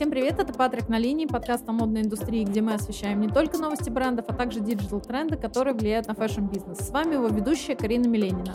Всем 0.00 0.10
привет, 0.10 0.38
это 0.38 0.54
Патрик 0.54 0.88
на 0.88 0.98
линии, 0.98 1.26
подкаст 1.26 1.68
о 1.68 1.72
модной 1.72 2.00
индустрии, 2.00 2.42
где 2.44 2.62
мы 2.62 2.72
освещаем 2.72 3.20
не 3.20 3.28
только 3.28 3.58
новости 3.58 3.90
брендов, 3.90 4.24
а 4.28 4.32
также 4.32 4.60
digital-тренды, 4.60 5.36
которые 5.36 5.74
влияют 5.74 6.06
на 6.06 6.14
fashion-бизнес. 6.14 6.78
С 6.78 6.88
вами 6.88 7.16
его 7.16 7.26
ведущая 7.26 7.76
Карина 7.76 8.08
Миленина. 8.08 8.54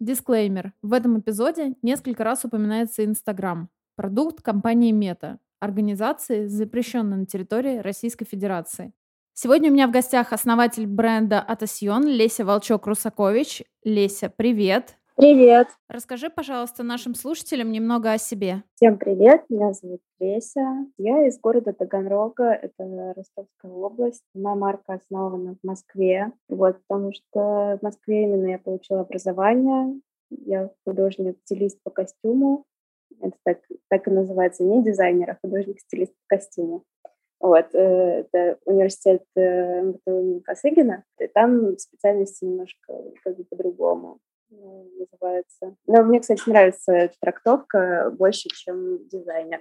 Дисклеймер. 0.00 0.72
В 0.82 0.92
этом 0.92 1.20
эпизоде 1.20 1.76
несколько 1.82 2.24
раз 2.24 2.44
упоминается 2.44 3.04
Instagram, 3.04 3.68
продукт 3.94 4.42
компании 4.42 4.90
Meta, 4.90 5.38
организации, 5.60 6.48
запрещенной 6.48 7.18
на 7.18 7.26
территории 7.26 7.78
Российской 7.78 8.24
Федерации. 8.24 8.92
Сегодня 9.34 9.70
у 9.70 9.72
меня 9.72 9.86
в 9.86 9.92
гостях 9.92 10.32
основатель 10.32 10.88
бренда 10.88 11.38
Otocyon 11.38 12.08
Леся 12.08 12.42
Волчок-Русакович. 12.42 13.62
Леся, 13.84 14.32
привет! 14.36 14.96
Привет. 15.16 15.68
Расскажи, 15.88 16.28
пожалуйста, 16.28 16.82
нашим 16.82 17.14
слушателям 17.14 17.70
немного 17.70 18.10
о 18.10 18.18
себе. 18.18 18.64
Всем 18.74 18.98
привет, 18.98 19.44
меня 19.48 19.72
зовут 19.72 20.00
Леся. 20.18 20.86
Я 20.98 21.28
из 21.28 21.38
города 21.38 21.72
Таганрога, 21.72 22.50
это 22.50 23.14
Ростовская 23.16 23.70
область. 23.70 24.24
Моя 24.34 24.56
марка 24.56 24.94
основана 24.94 25.54
в 25.54 25.64
Москве, 25.64 26.32
вот, 26.48 26.80
потому 26.88 27.12
что 27.12 27.78
в 27.78 27.78
Москве 27.80 28.24
именно 28.24 28.48
я 28.48 28.58
получила 28.58 29.02
образование. 29.02 30.00
Я 30.30 30.70
художник-стилист 30.84 31.78
по 31.84 31.90
костюму. 31.90 32.64
Это 33.20 33.36
так, 33.44 33.58
так 33.88 34.08
и 34.08 34.10
называется, 34.10 34.64
не 34.64 34.82
дизайнер, 34.82 35.30
а 35.30 35.38
художник-стилист 35.40 36.12
по 36.12 36.36
костюму. 36.36 36.82
Вот, 37.38 37.72
э, 37.72 38.24
это 38.32 38.58
университет 38.64 39.22
э, 39.36 39.80
МГТУ 39.80 40.42
Косыгина, 40.44 41.04
и 41.20 41.28
там 41.28 41.78
специальности 41.78 42.44
немножко 42.44 43.00
как 43.22 43.36
бы 43.36 43.44
по-другому. 43.44 44.18
Ну, 44.50 44.90
называется. 44.98 45.76
Но 45.86 46.02
мне, 46.02 46.20
кстати, 46.20 46.42
нравится 46.46 46.92
эта 46.92 47.14
трактовка 47.20 48.12
больше, 48.16 48.48
чем 48.48 49.06
дизайнер. 49.08 49.60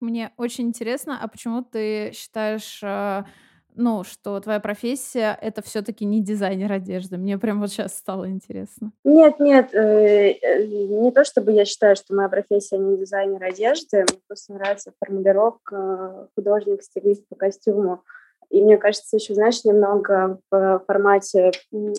Мне 0.00 0.32
очень 0.36 0.68
интересно, 0.68 1.18
а 1.20 1.28
почему 1.28 1.62
ты 1.62 2.12
считаешь, 2.12 2.80
э, 2.82 3.24
ну, 3.74 4.04
что 4.04 4.38
твоя 4.40 4.60
профессия— 4.60 5.36
это 5.40 5.62
все 5.62 5.82
таки 5.82 6.04
не 6.04 6.22
дизайнер 6.22 6.70
одежды? 6.72 7.16
Мне 7.16 7.38
прям 7.38 7.60
вот 7.60 7.70
сейчас 7.70 7.96
стало 7.96 8.28
интересно. 8.28 8.92
Нет, 9.04 9.40
нет, 9.40 9.74
э, 9.74 10.32
э, 10.32 10.66
не 10.66 11.10
то 11.10 11.24
чтобы 11.24 11.52
я 11.52 11.64
считаю, 11.64 11.96
что 11.96 12.14
моя 12.14 12.28
профессия 12.28 12.78
не 12.78 12.96
дизайнер 12.96 13.42
одежды, 13.42 13.98
мне 13.98 14.20
просто 14.26 14.54
нравится 14.54 14.92
формулировка 15.00 16.28
художник-стилист 16.34 17.26
по 17.28 17.36
костюму. 17.36 18.02
И 18.50 18.62
мне 18.62 18.78
кажется, 18.78 19.16
еще, 19.16 19.34
знаешь, 19.34 19.64
немного 19.64 20.38
в 20.50 20.82
формате 20.86 21.52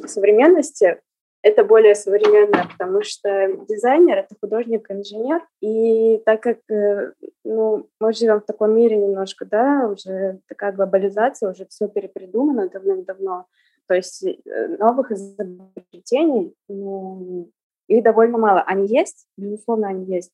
современности 0.05 1.00
это 1.42 1.64
более 1.64 1.95
современное, 1.95 2.66
потому 2.66 3.02
что 3.02 3.53
дизайнер— 3.67 4.17
это 4.19 4.36
художник-инженер, 4.42 5.42
и 5.61 6.22
так 6.25 6.44
как 6.44 6.58
э, 6.70 7.14
ну, 7.45 7.88
мы 8.00 8.14
живем 8.14 8.42
в 8.42 8.45
таком 8.45 8.75
мире 8.75 8.97
немножко, 8.97 9.45
да, 9.45 9.88
уже 9.88 10.39
такая 10.47 10.73
глобализация, 10.73 11.52
уже 11.52 11.66
все 11.67 11.88
перепридумано 11.88 12.70
давным-давно, 12.70 13.45
то 13.88 13.94
есть 13.94 14.23
э, 14.23 14.67
новых 14.77 15.11
изобретений, 15.11 16.53
ну, 16.67 17.50
их 17.88 18.03
довольно 18.03 18.38
мало. 18.38 18.61
Они 18.61 18.88
есть, 18.88 19.25
безусловно, 19.38 19.88
они 19.88 20.05
есть, 20.05 20.31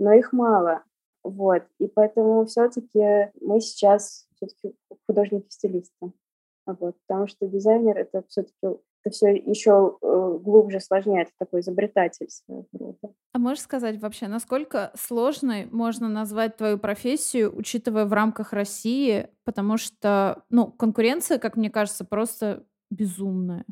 но 0.00 0.12
их 0.12 0.32
мало. 0.32 0.82
Вот. 1.22 1.62
И 1.78 1.86
поэтому 1.86 2.44
все-таки 2.46 3.30
мы 3.40 3.60
сейчас 3.60 4.27
все-таки 4.38 4.74
художники-стилисты. 5.06 6.12
Вот. 6.66 6.96
Потому 7.06 7.26
что 7.26 7.46
дизайнер— 7.46 7.96
это 7.98 8.22
все-таки 8.28 8.78
это 9.04 9.14
все 9.14 9.28
еще 9.28 9.96
э, 10.02 10.38
глубже, 10.40 10.80
сложнее, 10.80 11.22
это 11.22 11.30
такой 11.38 11.60
изобретатель 11.60 12.28
своего 12.28 12.66
рода. 12.72 13.14
А 13.32 13.38
можешь 13.38 13.62
сказать 13.62 14.00
вообще, 14.00 14.28
насколько 14.28 14.90
сложной 14.94 15.66
можно 15.66 16.08
назвать 16.08 16.56
твою 16.56 16.78
профессию, 16.78 17.54
учитывая 17.56 18.04
в 18.06 18.12
рамках 18.12 18.52
России, 18.52 19.28
потому 19.44 19.76
что, 19.76 20.42
ну, 20.50 20.70
конкуренция, 20.70 21.38
как 21.38 21.56
мне 21.56 21.70
кажется, 21.70 22.04
просто 22.04 22.64
безумная. 22.90 23.64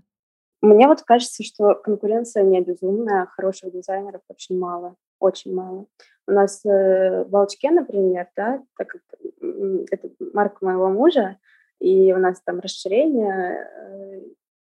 Мне 0.62 0.86
вот 0.86 1.02
кажется, 1.02 1.42
что 1.42 1.74
конкуренция 1.74 2.42
не 2.42 2.60
безумная, 2.60 3.26
хороших 3.26 3.72
дизайнеров 3.72 4.22
очень 4.28 4.58
мало, 4.58 4.96
очень 5.18 5.54
мало. 5.54 5.86
У 6.28 6.32
нас 6.32 6.64
э, 6.64 7.24
в 7.24 7.30
Волчке, 7.30 7.70
например, 7.70 8.28
да, 8.36 8.62
так 8.76 8.88
как 8.88 9.02
это 9.90 10.08
марка 10.32 10.64
моего 10.64 10.88
мужа, 10.88 11.36
и 11.78 12.12
у 12.12 12.18
нас 12.18 12.40
там 12.42 12.60
расширение, 12.60 13.62
э, 13.62 14.20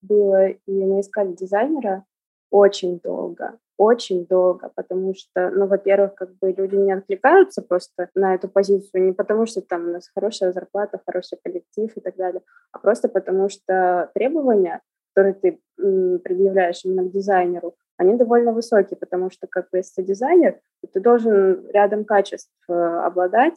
было, 0.01 0.47
и 0.47 0.85
мы 0.85 0.99
искали 0.99 1.33
дизайнера 1.33 2.05
очень 2.51 2.99
долго, 2.99 3.57
очень 3.77 4.25
долго, 4.25 4.71
потому 4.75 5.13
что, 5.15 5.49
ну, 5.49 5.67
во-первых, 5.67 6.15
как 6.15 6.37
бы 6.37 6.51
люди 6.51 6.75
не 6.75 6.91
откликаются 6.91 7.61
просто 7.61 8.09
на 8.15 8.35
эту 8.35 8.47
позицию 8.47 9.05
не 9.05 9.13
потому, 9.13 9.45
что 9.45 9.61
там 9.61 9.87
у 9.87 9.91
нас 9.91 10.09
хорошая 10.13 10.53
зарплата, 10.53 11.01
хороший 11.05 11.37
коллектив 11.43 11.91
и 11.95 12.01
так 12.01 12.15
далее, 12.15 12.41
а 12.71 12.79
просто 12.79 13.09
потому 13.09 13.49
что 13.49 14.11
требования, 14.13 14.81
которые 15.13 15.33
ты 15.33 15.59
предъявляешь 15.77 16.85
именно 16.85 17.03
к 17.03 17.11
дизайнеру, 17.11 17.75
они 17.97 18.15
довольно 18.15 18.51
высокие, 18.51 18.97
потому 18.97 19.29
что, 19.29 19.47
как 19.47 19.69
бы, 19.71 19.77
если 19.77 20.01
ты 20.01 20.07
дизайнер, 20.07 20.59
ты 20.93 20.99
должен 20.99 21.67
рядом 21.69 22.05
качеств 22.05 22.51
э, 22.67 22.73
обладать, 22.73 23.55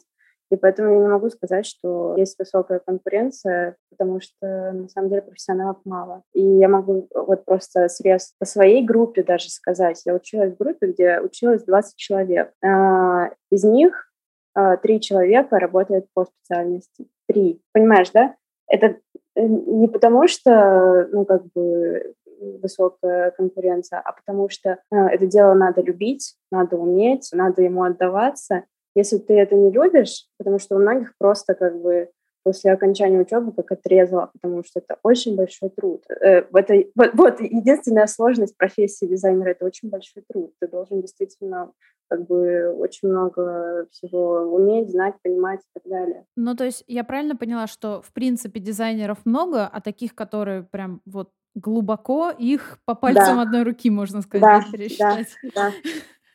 и 0.51 0.55
поэтому 0.55 0.93
я 0.93 0.99
не 0.99 1.07
могу 1.07 1.29
сказать, 1.29 1.65
что 1.65 2.15
есть 2.17 2.37
высокая 2.39 2.79
конкуренция, 2.79 3.75
потому 3.91 4.19
что 4.19 4.71
на 4.71 4.89
самом 4.89 5.09
деле 5.09 5.21
профессионалов 5.21 5.77
мало. 5.85 6.23
И 6.33 6.41
я 6.41 6.67
могу 6.67 7.07
вот 7.13 7.45
просто 7.45 7.87
срез 7.87 8.33
по 8.39 8.45
своей 8.45 8.83
группе 8.83 9.23
даже 9.23 9.49
сказать. 9.49 10.01
Я 10.05 10.15
училась 10.15 10.53
в 10.53 10.57
группе, 10.57 10.87
где 10.87 11.19
училось 11.19 11.63
20 11.65 11.95
человек. 11.97 12.51
А, 12.63 13.29
из 13.51 13.63
них 13.63 14.11
а, 14.55 14.77
три 14.77 14.99
человека 14.99 15.59
работают 15.59 16.07
по 16.15 16.25
специальности. 16.25 17.07
Три. 17.27 17.61
Понимаешь, 17.71 18.09
да? 18.11 18.35
Это 18.67 18.97
э, 19.35 19.45
не 19.45 19.87
потому, 19.87 20.27
что, 20.27 21.07
ну, 21.11 21.25
как 21.25 21.43
бы 21.53 22.15
высокая 22.39 23.31
конкуренция, 23.31 23.99
а 23.99 24.11
потому 24.11 24.49
что 24.49 24.79
э, 24.91 24.95
это 24.95 25.25
дело 25.25 25.53
надо 25.53 25.81
любить, 25.81 26.35
надо 26.51 26.77
уметь, 26.77 27.29
надо 27.31 27.61
ему 27.61 27.83
отдаваться. 27.83 28.63
Если 28.95 29.17
ты 29.17 29.39
это 29.39 29.55
не 29.55 29.71
любишь, 29.71 30.27
потому 30.37 30.59
что 30.59 30.75
у 30.75 30.79
многих 30.79 31.13
просто 31.17 31.53
как 31.53 31.79
бы 31.79 32.09
после 32.43 32.71
окончания 32.71 33.19
учебы 33.19 33.51
как 33.51 33.71
отрезала, 33.71 34.31
потому 34.33 34.63
что 34.63 34.79
это 34.79 34.97
очень 35.03 35.35
большой 35.35 35.69
труд. 35.69 36.03
Э, 36.09 36.43
это, 36.53 36.73
вот, 36.95 37.11
вот 37.13 37.41
единственная 37.41 38.07
сложность 38.07 38.57
профессии 38.57 39.05
дизайнера— 39.05 39.49
это 39.51 39.65
очень 39.65 39.89
большой 39.89 40.23
труд. 40.27 40.53
Ты 40.59 40.67
должен 40.67 41.01
действительно 41.01 41.71
как 42.09 42.25
бы 42.25 42.73
очень 42.73 43.07
много 43.07 43.85
всего 43.91 44.41
уметь, 44.51 44.89
знать, 44.89 45.15
понимать 45.21 45.59
и 45.59 45.79
так 45.79 45.83
далее. 45.83 46.25
Ну, 46.35 46.55
то 46.55 46.65
есть 46.65 46.83
я 46.87 47.03
правильно 47.03 47.35
поняла, 47.35 47.67
что 47.67 48.01
в 48.01 48.11
принципе 48.13 48.59
дизайнеров 48.59 49.19
много, 49.25 49.67
а 49.67 49.79
таких, 49.79 50.15
которые 50.15 50.63
прям 50.63 51.01
вот 51.05 51.29
глубоко, 51.55 52.31
их 52.31 52.79
по 52.85 52.95
пальцам 52.95 53.37
да. 53.37 53.41
одной 53.43 53.63
руки, 53.63 53.89
можно 53.89 54.21
сказать, 54.21 54.41
да, 54.41 54.71
пересчитать. 54.71 55.27
Да, 55.55 55.71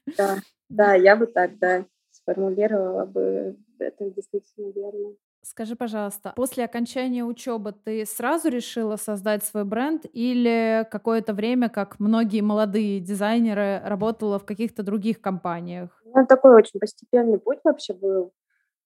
да, 0.07 0.17
да, 0.17 0.37
да, 0.69 0.95
я 0.95 1.17
бы 1.17 1.27
так, 1.27 1.59
да 1.59 1.85
сформулировала 2.25 3.05
бы 3.05 3.57
это 3.79 4.11
действительно 4.11 4.71
верно. 4.73 5.15
Скажи, 5.43 5.77
пожалуйста, 5.77 6.33
после 6.35 6.65
окончания 6.65 7.23
учебы 7.23 7.73
ты 7.73 8.07
сразу 8.07 8.49
решила 8.49 8.97
создать 8.97 9.45
свой 9.45 9.65
бренд 9.65 10.07
или 10.11 10.89
какое-то 10.91 11.35
время, 11.35 11.69
как 11.69 12.01
многие 12.01 12.41
молодые 12.41 12.99
дизайнеры, 13.01 13.83
работала 13.85 14.39
в 14.39 14.47
каких-то 14.47 14.83
других 14.83 15.21
компаниях? 15.21 16.03
Ну, 16.07 16.27
такой 16.27 16.57
очень 16.57 16.81
постепенный 16.81 17.39
путь 17.39 17.59
вообще 17.63 17.93
был, 17.93 18.33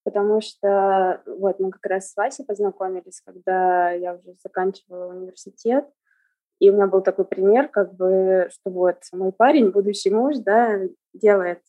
потому 0.03 0.41
что 0.41 1.23
вот 1.27 1.61
мы 1.61 1.71
как 1.71 1.87
раз 1.87 2.11
с 2.11 2.17
Васей 2.17 2.45
познакомились, 2.45 3.23
когда 3.25 3.93
я 3.93 4.15
уже 4.15 4.35
заканчивала 4.43 5.13
университет, 5.13 5.85
и 6.59 6.71
у 6.71 6.75
меня 6.75 6.87
был 6.87 7.01
такой 7.03 7.25
пример, 7.25 7.69
как 7.69 7.95
бы, 7.95 8.49
что 8.51 8.71
вот 8.71 8.97
мой 9.13 9.33
парень, 9.33 9.71
будущий 9.71 10.11
муж, 10.11 10.37
да, 10.39 10.81
делает 11.15 11.61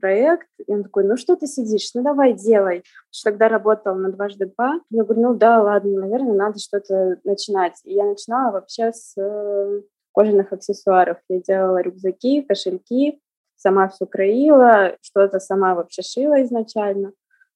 проект, 0.00 0.48
и 0.66 0.72
он 0.72 0.82
такой, 0.82 1.04
ну 1.04 1.16
что 1.16 1.36
ты 1.36 1.46
сидишь, 1.46 1.90
ну 1.94 2.02
давай 2.02 2.32
делай. 2.32 2.78
Потому 2.78 3.12
что 3.12 3.30
тогда 3.30 3.48
работал 3.48 3.94
на 3.94 4.10
дважды 4.10 4.46
два. 4.46 4.80
Я 4.90 5.04
говорю, 5.04 5.22
ну 5.22 5.34
да, 5.34 5.62
ладно, 5.62 6.00
наверное, 6.00 6.34
надо 6.34 6.58
что-то 6.58 7.18
начинать. 7.24 7.80
И 7.84 7.94
я 7.94 8.04
начинала 8.04 8.52
вообще 8.52 8.92
с 8.92 9.14
э, 9.16 9.82
кожаных 10.12 10.52
аксессуаров. 10.52 11.18
Я 11.28 11.40
делала 11.40 11.80
рюкзаки, 11.80 12.42
кошельки, 12.42 13.20
сама 13.56 13.88
все 13.88 14.06
краила, 14.06 14.96
что-то 15.00 15.38
сама 15.38 15.74
вообще 15.74 16.02
шила 16.02 16.42
изначально. 16.42 17.12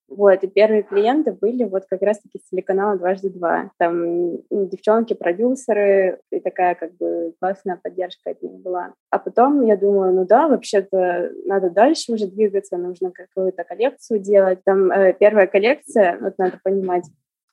Вот, 0.08 0.44
и 0.44 0.46
первые 0.46 0.84
клиенты 0.84 1.32
были 1.32 1.64
вот 1.64 1.86
как 1.90 2.00
раз-таки 2.02 2.38
с 2.38 2.48
телеканала 2.48 2.96
«Дважды 2.96 3.28
два». 3.28 3.72
Там 3.76 4.38
девчонки-продюсеры, 4.50 6.20
и 6.30 6.38
такая 6.38 6.76
как 6.76 6.96
бы 6.96 7.34
классная 7.40 7.78
поддержка 7.82 8.30
от 8.30 8.40
них 8.40 8.52
была. 8.52 8.94
А 9.10 9.18
потом 9.18 9.62
я 9.62 9.76
думаю, 9.76 10.14
ну 10.14 10.24
да, 10.24 10.46
вообще-то 10.46 11.32
надо 11.44 11.70
дальше 11.70 12.12
уже 12.12 12.28
двигаться, 12.28 12.76
нужно 12.76 13.10
какую-то 13.10 13.64
коллекцию 13.64 14.20
делать. 14.20 14.60
Там 14.64 14.92
э, 14.92 15.12
первая 15.12 15.48
коллекция, 15.48 16.18
вот 16.20 16.38
надо 16.38 16.60
понимать, 16.62 17.04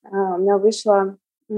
э, 0.06 0.10
у 0.12 0.38
меня 0.38 0.60
вышла 0.60 1.18
э, 1.50 1.54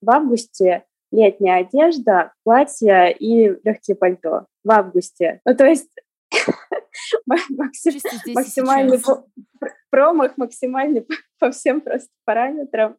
в 0.00 0.10
августе 0.10 0.84
летняя 1.10 1.60
одежда, 1.60 2.32
платья 2.44 3.08
и 3.08 3.48
легкие 3.64 3.96
пальто 3.96 4.46
в 4.64 4.70
августе. 4.70 5.40
Ну, 5.44 5.54
то 5.54 5.66
есть 5.66 5.90
максимальный 7.26 8.98
промах, 9.90 10.36
максимальный 10.36 11.06
по 11.38 11.50
всем 11.50 11.80
просто 11.80 12.10
параметрам. 12.24 12.96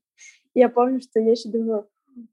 Я 0.54 0.70
помню, 0.70 1.02
что 1.02 1.20
я 1.20 1.32
еще 1.32 1.50
думала, 1.50 1.88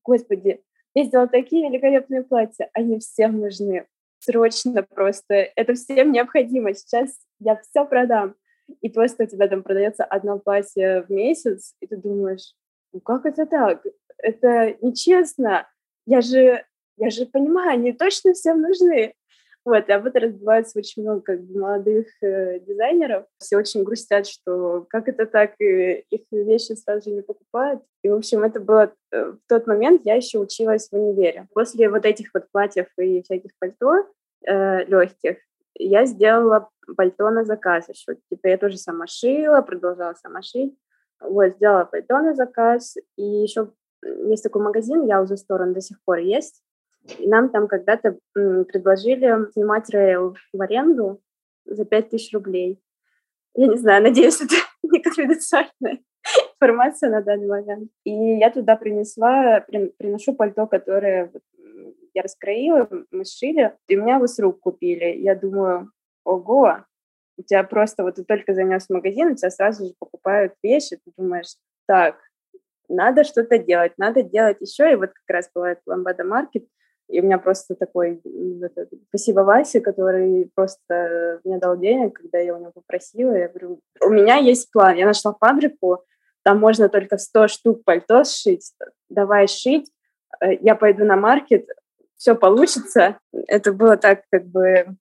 господи, 0.05 0.63
я 0.95 1.05
сделала 1.05 1.29
такие 1.29 1.69
великолепные 1.69 2.23
платья, 2.23 2.71
они 2.73 2.99
всем 2.99 3.41
нужны, 3.41 3.87
срочно 4.19 4.83
просто, 4.83 5.35
это 5.35 5.75
всем 5.75 6.13
необходимо, 6.13 6.75
сейчас 6.75 7.15
я 7.39 7.57
все 7.57 7.85
продам. 7.85 8.35
И 8.81 8.89
просто 8.89 9.25
у 9.25 9.27
тебя 9.27 9.47
там 9.47 9.63
продается 9.63 10.05
одно 10.05 10.39
платье 10.39 11.03
в 11.03 11.11
месяц, 11.11 11.75
и 11.81 11.87
ты 11.87 11.97
думаешь, 11.97 12.55
ну 12.93 13.01
как 13.01 13.27
это 13.27 13.47
так? 13.47 13.85
Это 14.19 14.77
нечестно. 14.81 15.69
Я 16.07 16.21
же, 16.21 16.65
я 16.97 17.11
же 17.11 17.27
понимаю, 17.27 17.73
они 17.73 17.93
точно 17.93 18.33
всем 18.33 18.61
нужны. 18.61 19.15
Вот, 19.67 19.89
и 19.89 19.93
об 19.93 20.07
этом 20.07 20.23
разбивается 20.23 20.79
очень 20.79 21.03
много 21.03 21.23
как 21.23 21.43
бы, 21.43 21.59
молодых 21.59 22.07
э, 22.23 22.61
дизайнеров. 22.61 23.27
Все 23.39 23.57
очень 23.57 23.83
грустят, 23.83 24.29
что 24.29 24.87
как 24.89 25.09
это 25.09 25.27
так, 25.27 25.61
и 25.61 26.05
их 26.09 26.21
вещи 26.31 26.75
сразу 26.75 27.11
же 27.11 27.17
не 27.17 27.23
покупают. 27.23 27.83
И, 28.05 28.09
в 28.09 28.15
общем, 28.15 28.45
это 28.45 28.61
было 28.61 28.93
э, 29.11 29.33
в 29.33 29.41
тот 29.49 29.67
момент, 29.67 30.03
я 30.05 30.15
еще 30.15 30.39
училась 30.39 30.89
в 30.89 30.93
универе. 30.93 31.49
После 31.53 31.91
вот 31.91 32.05
этих 32.05 32.31
вот 32.33 32.45
платьев 32.53 32.87
и 32.97 33.23
всяких 33.23 33.51
пальто 33.59 34.07
э, 34.47 34.85
легких, 34.85 35.39
я 35.75 36.07
сделала 36.07 36.69
пальто 36.97 37.29
на 37.31 37.45
заказ 37.45 37.89
еще. 37.89 38.19
Типа 38.31 38.47
я 38.47 38.59
тоже 38.59 38.77
сама 38.77 39.09
шила, 39.09 39.63
продолжала 39.63 40.15
сама 40.15 40.43
шить. 40.43 40.79
Вот, 41.21 41.57
сделала 41.57 41.87
пальто 41.87 42.21
на 42.21 42.37
заказ. 42.37 42.97
И 43.17 43.25
еще 43.25 43.73
есть 44.29 44.45
такой 44.45 44.63
магазин, 44.63 45.07
я 45.07 45.21
уже 45.21 45.37
сторон 45.37 45.73
до 45.73 45.81
сих 45.81 45.99
пор 46.05 46.19
есть. 46.19 46.63
И 47.19 47.29
нам 47.29 47.51
там 47.51 47.69
когда-то 47.69 48.19
предложили 48.33 49.51
снимать 49.53 49.89
рейл 49.91 50.37
в 50.53 50.61
аренду 50.61 51.21
за 51.65 51.85
5000 51.85 52.35
рублей. 52.35 52.81
Я 53.55 53.69
не 53.69 53.77
знаю, 53.77 54.03
надеюсь, 54.03 54.41
это 54.41 54.55
не 54.83 55.01
конфиденциальная 55.01 56.01
информация 56.55 57.11
на 57.11 57.23
данный 57.23 57.47
момент. 57.47 57.91
И 58.05 58.13
я 58.13 58.51
туда 58.51 58.77
принесла, 58.77 59.61
при, 59.61 59.93
приношу 59.99 60.35
пальто, 60.35 60.67
которое 60.67 61.33
я 62.15 62.23
раскроила, 62.23 62.89
мы 63.11 63.25
сшили, 63.25 63.77
и 63.89 63.97
у 63.97 64.03
меня 64.03 64.17
его 64.17 64.27
с 64.27 64.39
рук 64.39 64.61
купили. 64.61 65.17
Я 65.19 65.35
думаю, 65.35 65.91
ого, 66.25 66.85
у 67.39 67.43
тебя 67.43 67.63
просто 67.65 68.03
вот 68.03 68.17
ты 68.17 68.25
только 68.25 68.55
занес 68.55 68.87
в 68.87 68.93
магазин, 68.93 69.33
у 69.33 69.35
тебя 69.35 69.51
сразу 69.51 69.87
же 69.87 69.95
покупают 69.99 70.55
вещи, 70.63 70.97
ты 70.97 71.13
думаешь, 71.17 71.57
так, 71.87 72.17
надо 72.89 73.25
что-то 73.25 73.59
делать, 73.59 73.93
надо 73.99 74.23
делать 74.23 74.61
еще. 74.61 74.93
И 74.93 74.97
вот 74.97 75.11
как 75.11 75.29
раз 75.29 75.51
бывает 75.55 75.81
Ламбада 75.87 76.25
Маркет, 76.25 76.67
и 77.09 77.21
у 77.21 77.25
меня 77.25 77.39
просто 77.39 77.75
такой, 77.75 78.21
это, 78.63 78.89
спасибо 79.09 79.41
Васе, 79.41 79.81
который 79.81 80.51
просто 80.55 81.41
мне 81.45 81.59
дал 81.59 81.77
денег, 81.77 82.15
когда 82.15 82.39
я 82.39 82.55
у 82.55 82.59
него 82.59 82.73
попросила. 82.73 83.33
Я 83.33 83.49
говорю, 83.49 83.81
у 84.03 84.11
меня 84.11 84.37
есть 84.37 84.71
план. 84.73 84.97
Я 84.97 85.07
нашла 85.07 85.35
фабрику, 85.39 86.05
там 86.43 86.59
можно 86.59 86.89
только 86.89 87.17
100 87.19 87.49
штук 87.49 87.85
пальто 87.85 88.25
сшить. 88.25 88.73
Давай 89.09 89.47
шить. 89.47 89.91
Э, 90.41 90.55
я 90.61 90.75
пойду 90.75 91.05
на 91.05 91.17
маркет, 91.17 91.69
все 92.17 92.35
получится. 92.35 93.19
Это 93.47 93.73
было 93.73 93.97
так, 93.97 94.23
как 94.31 94.47
бы, 94.47 94.97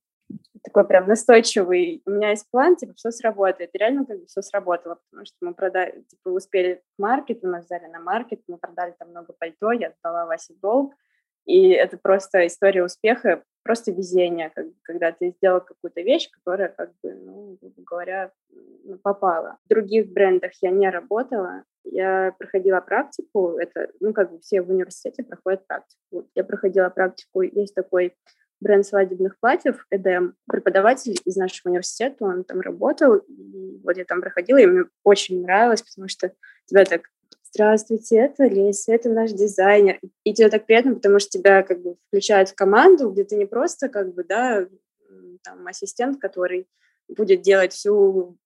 такой 0.64 0.86
прям 0.86 1.08
настойчивый. 1.08 2.02
У 2.06 2.12
меня 2.12 2.32
есть 2.32 2.50
план, 2.52 2.76
типа, 2.76 2.94
все 2.96 3.12
сработает. 3.12 3.70
И 3.74 3.78
реально 3.78 4.06
как 4.06 4.20
бы 4.20 4.26
все 4.26 4.42
сработало, 4.42 5.00
потому 5.10 5.26
что 5.26 5.36
мы 5.42 5.54
продали, 5.54 6.02
типа, 6.10 6.30
успели 6.30 6.82
в 6.98 7.02
маркет, 7.02 7.44
мы 7.44 7.62
взяли 7.62 7.88
на 7.88 8.00
маркет, 8.00 8.42
мы 8.48 8.58
продали 8.58 8.96
там 8.98 9.10
много 9.10 9.34
пальто, 9.38 9.72
я 9.72 9.94
отдала 10.04 10.26
Васе 10.26 10.54
долг, 10.62 10.94
и 11.46 11.70
это 11.70 11.98
просто 11.98 12.48
история 12.48 12.84
успеха, 12.84 13.44
просто 13.64 13.92
везение, 13.92 14.52
как, 14.54 14.68
когда 14.84 15.12
ты 15.12 15.32
сделал 15.32 15.62
какую-то 15.62 16.02
вещь, 16.02 16.30
которая, 16.32 16.70
как 16.70 16.92
бы, 17.02 17.14
ну, 17.14 17.58
грубо 17.62 17.82
говоря, 17.84 18.32
попала. 19.04 19.58
В 19.66 19.70
других 19.70 20.12
брендах 20.12 20.52
я 20.62 20.72
не 20.72 20.90
работала, 20.90 21.64
я 21.84 22.34
проходила 22.38 22.80
практику, 22.82 23.58
это, 23.58 23.90
ну, 24.00 24.14
как 24.14 24.32
бы 24.32 24.40
все 24.40 24.62
в 24.62 24.70
университете 24.70 25.24
проходят 25.24 25.66
практику. 25.68 26.30
Я 26.36 26.44
проходила 26.44 26.90
практику, 26.90 27.42
есть 27.42 27.76
такой 27.76 28.16
бренд 28.60 28.86
свадебных 28.86 29.38
платьев, 29.40 29.86
Эдем, 29.92 30.36
преподаватель 30.48 31.16
из 31.26 31.36
нашего 31.36 31.70
университета, 31.70 32.24
он 32.26 32.44
там 32.44 32.62
работал, 32.62 33.16
и 33.16 33.82
вот 33.84 33.98
я 33.98 34.06
там 34.06 34.22
проходила, 34.22 34.58
и 34.58 34.66
мне 34.66 34.86
очень 35.04 35.42
нравилось, 35.42 35.82
потому 35.82 36.08
что 36.08 36.32
тебя 36.66 36.86
так 36.86 37.02
здравствуйте, 37.56 38.18
это 38.18 38.46
Леся, 38.46 38.94
это 38.94 39.10
наш 39.10 39.32
дизайнер. 39.32 40.00
И 40.26 40.34
тебе 40.34 40.50
так 40.50 40.66
приятно, 40.66 40.96
потому 40.96 41.20
что 41.20 41.30
тебя 41.30 41.64
как 41.64 41.82
бы 41.82 41.96
включают 42.08 42.50
в 42.50 42.56
команду, 42.56 43.10
где 43.10 43.24
ты 43.24 43.38
не 43.38 43.46
просто 43.46 43.88
как 43.88 44.14
бы, 44.14 44.26
да, 44.26 44.68
там, 45.42 45.66
ассистент, 45.66 46.20
который 46.20 46.68
будет 47.08 47.44
делать 47.44 47.72
всю 47.72 48.38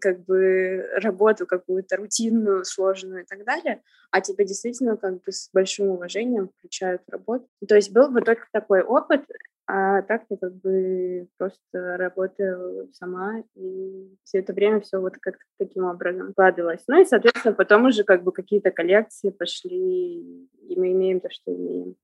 как 0.00 0.24
бы 0.24 0.84
работу 0.96 1.46
какую-то 1.46 1.96
рутинную, 1.96 2.64
сложную 2.64 3.22
и 3.22 3.26
так 3.26 3.44
далее, 3.44 3.82
а 4.10 4.20
тебя 4.20 4.44
действительно 4.44 4.96
как 4.96 5.22
бы 5.22 5.30
с 5.30 5.48
большим 5.52 5.90
уважением 5.90 6.48
включают 6.48 7.02
в 7.06 7.12
работу. 7.12 7.46
То 7.68 7.76
есть 7.76 7.92
был 7.92 8.08
бы 8.10 8.20
только 8.22 8.48
такой 8.52 8.82
опыт, 8.82 9.22
а 9.66 10.02
так 10.02 10.22
я 10.30 10.36
как 10.36 10.54
бы 10.56 11.26
просто 11.38 11.96
работаю 11.96 12.88
сама, 12.92 13.42
и 13.56 14.16
все 14.22 14.38
это 14.38 14.52
время 14.52 14.80
все 14.80 15.00
вот 15.00 15.14
как 15.20 15.36
таким 15.58 15.84
образом 15.84 16.30
складывалось. 16.30 16.84
Ну 16.86 17.00
и, 17.00 17.04
соответственно, 17.04 17.54
потом 17.54 17.86
уже 17.86 18.04
как 18.04 18.22
бы 18.22 18.32
какие-то 18.32 18.70
коллекции 18.70 19.30
пошли, 19.30 20.48
и 20.68 20.76
мы 20.76 20.92
имеем 20.92 21.20
то, 21.20 21.28
что 21.30 21.52
имеем. 21.52 21.96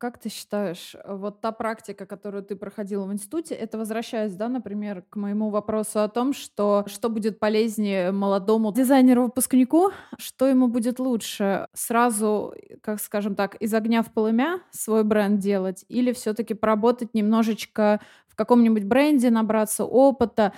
Как 0.00 0.16
ты 0.16 0.30
считаешь, 0.30 0.94
э, 0.94 1.14
вот 1.14 1.42
та 1.42 1.52
практика, 1.52 2.06
которую 2.06 2.42
ты 2.42 2.56
проходила 2.56 3.04
в 3.04 3.12
институте, 3.12 3.54
это 3.54 3.76
возвращаясь, 3.76 4.34
да, 4.34 4.48
например, 4.48 5.04
к 5.10 5.16
моему 5.16 5.50
вопросу 5.50 6.00
о 6.00 6.08
том, 6.08 6.32
что 6.32 6.84
что 6.86 7.10
будет 7.10 7.38
полезнее 7.38 8.10
молодому 8.10 8.72
дизайнеру-выпускнику, 8.72 9.90
что 10.16 10.46
ему 10.46 10.68
будет 10.68 11.00
лучше, 11.00 11.66
сразу, 11.74 12.54
как 12.80 12.98
скажем 12.98 13.34
так, 13.34 13.56
из 13.56 13.74
огня 13.74 14.02
в 14.02 14.10
полымя 14.10 14.62
свой 14.70 15.04
бренд 15.04 15.38
делать, 15.38 15.84
или 15.88 16.14
все-таки 16.14 16.54
поработать 16.54 17.12
немножечко 17.12 18.00
в 18.26 18.36
каком-нибудь 18.36 18.84
бренде, 18.84 19.28
набраться 19.28 19.84
опыта, 19.84 20.54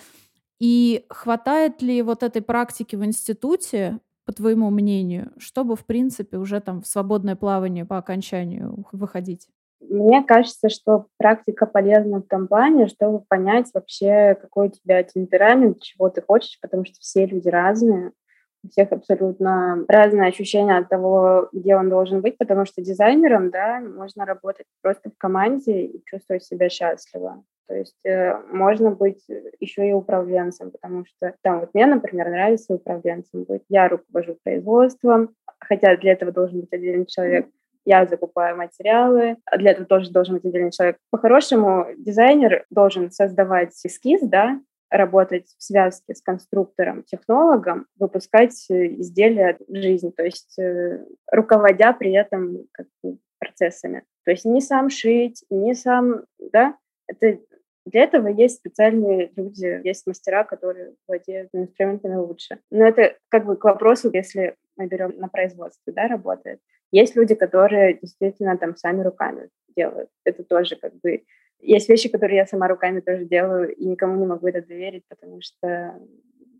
и 0.61 1.05
хватает 1.11 1.83
ли 1.83 2.01
вот 2.03 2.23
этой 2.23 2.43
практики 2.43 2.95
в 2.95 3.05
институте 3.05 3.99
по 4.25 4.33
твоему 4.33 4.71
мнению, 4.71 5.33
чтобы, 5.39 5.77
в 5.77 5.85
принципе, 5.85 6.37
уже 6.37 6.61
там 6.61 6.83
в 6.83 6.87
свободное 6.87 7.37
плавание 7.37 7.85
по 7.85 7.99
окончанию 7.99 8.87
выходить? 8.93 9.49
Мне 9.81 10.23
кажется, 10.23 10.69
что 10.69 11.07
практика 11.19 11.67
полезна 11.67 12.19
в 12.19 12.29
том 12.29 12.47
плане, 12.47 12.87
чтобы 12.87 13.21
понять 13.29 13.71
вообще, 13.75 14.37
какой 14.41 14.69
у 14.69 14.71
тебя 14.71 15.03
темперамент, 15.03 15.81
чего 15.83 16.09
ты 16.09 16.23
хочешь, 16.23 16.59
потому 16.61 16.85
что 16.85 16.95
все 17.01 17.27
люди 17.27 17.49
разные, 17.49 18.13
у 18.65 18.69
всех 18.69 18.93
абсолютно 18.93 19.85
разные 19.89 20.29
ощущения 20.29 20.79
от 20.79 20.89
того, 20.89 21.49
где 21.53 21.75
он 21.75 21.89
должен 21.91 22.21
быть, 22.21 22.39
потому 22.39 22.65
что 22.65 22.81
дизайнером, 22.81 23.51
да, 23.51 23.81
можно 23.81 24.25
работать 24.25 24.67
просто 24.83 25.11
в 25.11 25.19
команде 25.19 25.87
и 25.87 26.03
чувствовать 26.05 26.45
себя 26.45 26.69
счастливо. 26.69 27.43
То 27.69 27.75
есть 27.75 28.05
э, 28.05 28.35
можно 28.51 28.91
быть 28.91 29.25
еще 29.61 29.89
и 29.89 29.93
управленцем, 29.93 30.71
потому 30.71 31.05
что 31.07 31.35
там 31.43 31.61
вот 31.61 31.71
мне, 31.75 31.87
например, 31.87 32.29
нравится 32.29 32.75
управленцем 32.75 33.45
быть. 33.45 33.63
Я 33.69 33.89
руковожу 33.89 34.37
производством, 34.43 35.35
хотя 35.59 35.97
для 35.97 36.13
этого 36.13 36.33
должен 36.33 36.61
быть 36.61 36.73
отдельный 36.73 37.07
человек. 37.07 37.49
Я 37.85 38.07
закупаю 38.07 38.57
материалы, 38.57 39.37
а 39.45 39.57
для 39.59 39.73
этого 39.73 39.87
тоже 39.87 40.11
должен 40.11 40.37
быть 40.37 40.45
отдельный 40.45 40.71
человек. 40.71 40.99
По-хорошему, 41.11 41.87
дизайнер 41.97 42.65
должен 42.71 43.11
создавать 43.11 43.75
эскиз, 43.85 44.21
да, 44.23 44.61
работать 44.93 45.47
в 45.59 45.63
связке 45.63 46.15
с 46.15 46.21
конструктором, 46.21 47.03
технологом, 47.03 47.87
выпускать 47.99 48.55
изделия 48.71 49.57
в 49.67 49.75
жизнь, 49.75 50.13
то 50.13 50.23
есть 50.23 50.59
э, 50.59 51.05
руководя 51.31 51.93
при 51.95 52.13
этом 52.13 52.67
как 52.73 52.87
процессами. 53.39 54.05
То 54.25 54.31
есть 54.31 54.45
не 54.45 54.61
сам 54.61 54.91
шить, 54.91 55.45
не 55.51 55.75
сам, 55.75 56.25
да, 56.39 56.77
это 57.09 57.39
для 57.85 58.05
этого 58.05 58.29
есть 58.29 58.57
специальные 58.57 59.33
люди, 59.37 59.81
есть 59.85 60.07
мастера, 60.07 60.45
которые 60.45 60.95
владеют 61.09 61.51
инструментами 61.53 62.17
лучше. 62.17 62.59
Но 62.71 62.87
это 62.87 63.17
как 63.29 63.45
бы 63.45 63.57
к 63.57 63.65
вопросу, 63.65 64.11
если 64.13 64.57
мы 64.77 64.87
берем 64.87 65.19
на 65.19 65.29
производстве, 65.29 65.93
да, 65.93 66.07
работает. 66.07 66.61
Есть 66.93 67.17
люди, 67.17 67.35
которые 67.35 67.95
действительно 67.95 68.57
там 68.57 68.77
сами 68.77 69.03
руками 69.03 69.49
делают. 69.77 70.11
Это 70.25 70.45
тоже 70.45 70.77
как 70.77 70.95
бы... 71.01 71.25
Есть 71.59 71.89
вещи, 71.89 72.09
которые 72.09 72.39
я 72.39 72.47
сама 72.47 72.69
руками 72.69 73.01
тоже 73.01 73.25
делаю, 73.25 73.75
и 73.75 73.85
никому 73.85 74.17
не 74.17 74.27
могу 74.27 74.49
это 74.49 74.67
доверить, 74.67 75.05
потому 75.09 75.41
что, 75.41 75.97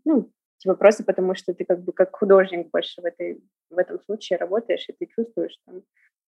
ну, 0.05 0.31
типа 0.57 0.75
просто 0.75 1.03
потому, 1.03 1.35
что 1.35 1.53
ты 1.53 1.65
как 1.65 1.81
бы 1.83 1.91
как 1.91 2.15
художник 2.15 2.71
больше 2.71 3.01
в, 3.01 3.05
этой, 3.05 3.43
в 3.69 3.77
этом 3.77 3.99
случае 4.01 4.39
работаешь, 4.39 4.85
и 4.87 4.93
ты 4.93 5.05
чувствуешь 5.07 5.57
там 5.65 5.83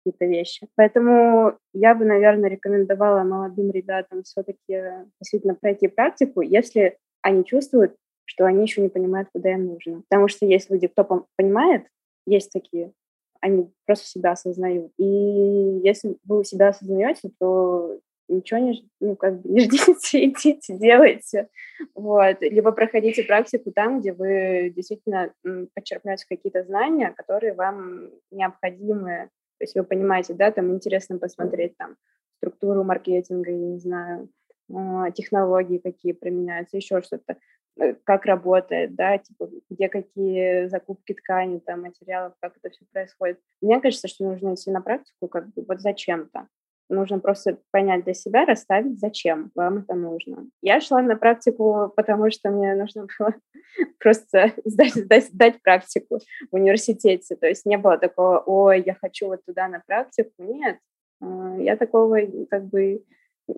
какие-то 0.04 0.26
вещи. 0.26 0.66
Поэтому 0.76 1.58
я 1.72 1.94
бы, 1.94 2.04
наверное, 2.04 2.50
рекомендовала 2.50 3.22
молодым 3.22 3.70
ребятам 3.70 4.22
все-таки 4.22 4.82
действительно 5.20 5.54
пройти 5.54 5.88
практику, 5.88 6.40
если 6.40 6.98
они 7.22 7.44
чувствуют, 7.44 7.94
что 8.24 8.46
они 8.46 8.62
еще 8.62 8.80
не 8.80 8.88
понимают, 8.88 9.28
куда 9.32 9.52
им 9.52 9.66
нужно. 9.66 10.02
Потому 10.08 10.28
что 10.28 10.46
есть 10.46 10.70
люди, 10.70 10.86
кто 10.86 11.26
понимает, 11.36 11.86
есть 12.26 12.52
такие, 12.52 12.92
они 13.40 13.70
просто 13.86 14.06
себя 14.06 14.32
осознают. 14.32 14.92
И 14.98 15.04
если 15.04 16.16
вы 16.24 16.44
себя 16.44 16.68
осознаете, 16.68 17.30
то 17.38 17.98
ничего 18.28 18.60
не, 18.60 18.88
ну, 19.00 19.16
как 19.16 19.40
бы 19.40 19.48
не 19.48 19.60
ждите, 19.64 20.24
идите, 20.24 20.76
делайте. 20.76 21.48
Вот. 21.94 22.40
Либо 22.40 22.72
проходите 22.72 23.22
практику 23.24 23.72
там, 23.72 24.00
где 24.00 24.12
вы 24.12 24.72
действительно 24.74 25.32
почерпнете 25.74 26.24
какие-то 26.28 26.64
знания, 26.64 27.12
которые 27.16 27.54
вам 27.54 28.10
необходимы. 28.30 29.28
То 29.62 29.64
есть 29.64 29.76
вы 29.76 29.84
понимаете, 29.84 30.34
да, 30.34 30.50
там 30.50 30.72
интересно 30.72 31.18
посмотреть 31.18 31.76
там 31.76 31.96
структуру 32.38 32.82
маркетинга, 32.82 33.52
я 33.52 33.56
не 33.56 33.78
знаю, 33.78 34.28
а, 34.74 35.12
технологии 35.12 35.78
какие 35.78 36.14
применяются, 36.14 36.78
еще 36.78 37.00
что-то, 37.00 37.36
э, 37.80 37.94
как 38.02 38.24
работает, 38.26 38.96
да, 38.96 39.18
типа, 39.18 39.48
где 39.70 39.88
какие 39.88 40.66
закупки 40.66 41.14
ткани, 41.14 41.60
там, 41.60 41.82
материалов, 41.82 42.34
как 42.40 42.56
это 42.56 42.70
все 42.70 42.84
происходит. 42.92 43.38
Мне 43.60 43.80
кажется, 43.80 44.08
что 44.08 44.24
нужно 44.24 44.54
идти 44.54 44.68
на 44.72 44.80
практику 44.80 45.28
как 45.28 45.46
бы 45.54 45.64
вот 45.64 45.80
зачем-то. 45.80 46.48
Нужно 46.88 47.18
просто 47.20 47.58
понять 47.70 48.04
для 48.04 48.14
себя, 48.14 48.44
расставить, 48.44 49.00
зачем 49.00 49.50
вам 49.54 49.78
это 49.78 49.94
нужно. 49.94 50.46
Я 50.60 50.80
шла 50.80 51.00
на 51.00 51.16
практику, 51.16 51.92
потому 51.96 52.30
что 52.30 52.50
мне 52.50 52.74
нужно 52.74 53.06
было 53.18 53.34
просто 53.98 54.52
сдать, 54.64 54.94
сдать, 54.94 55.26
сдать 55.26 55.62
практику 55.62 56.18
в 56.50 56.54
университете. 56.54 57.36
То 57.36 57.46
есть 57.46 57.66
не 57.66 57.78
было 57.78 57.98
такого, 57.98 58.42
ой, 58.44 58.82
я 58.84 58.94
хочу 58.94 59.28
вот 59.28 59.44
туда 59.44 59.68
на 59.68 59.82
практику. 59.86 60.30
Нет, 60.38 60.78
а, 61.20 61.56
я 61.58 61.76
такого 61.76 62.18
как 62.50 62.64
бы 62.66 63.04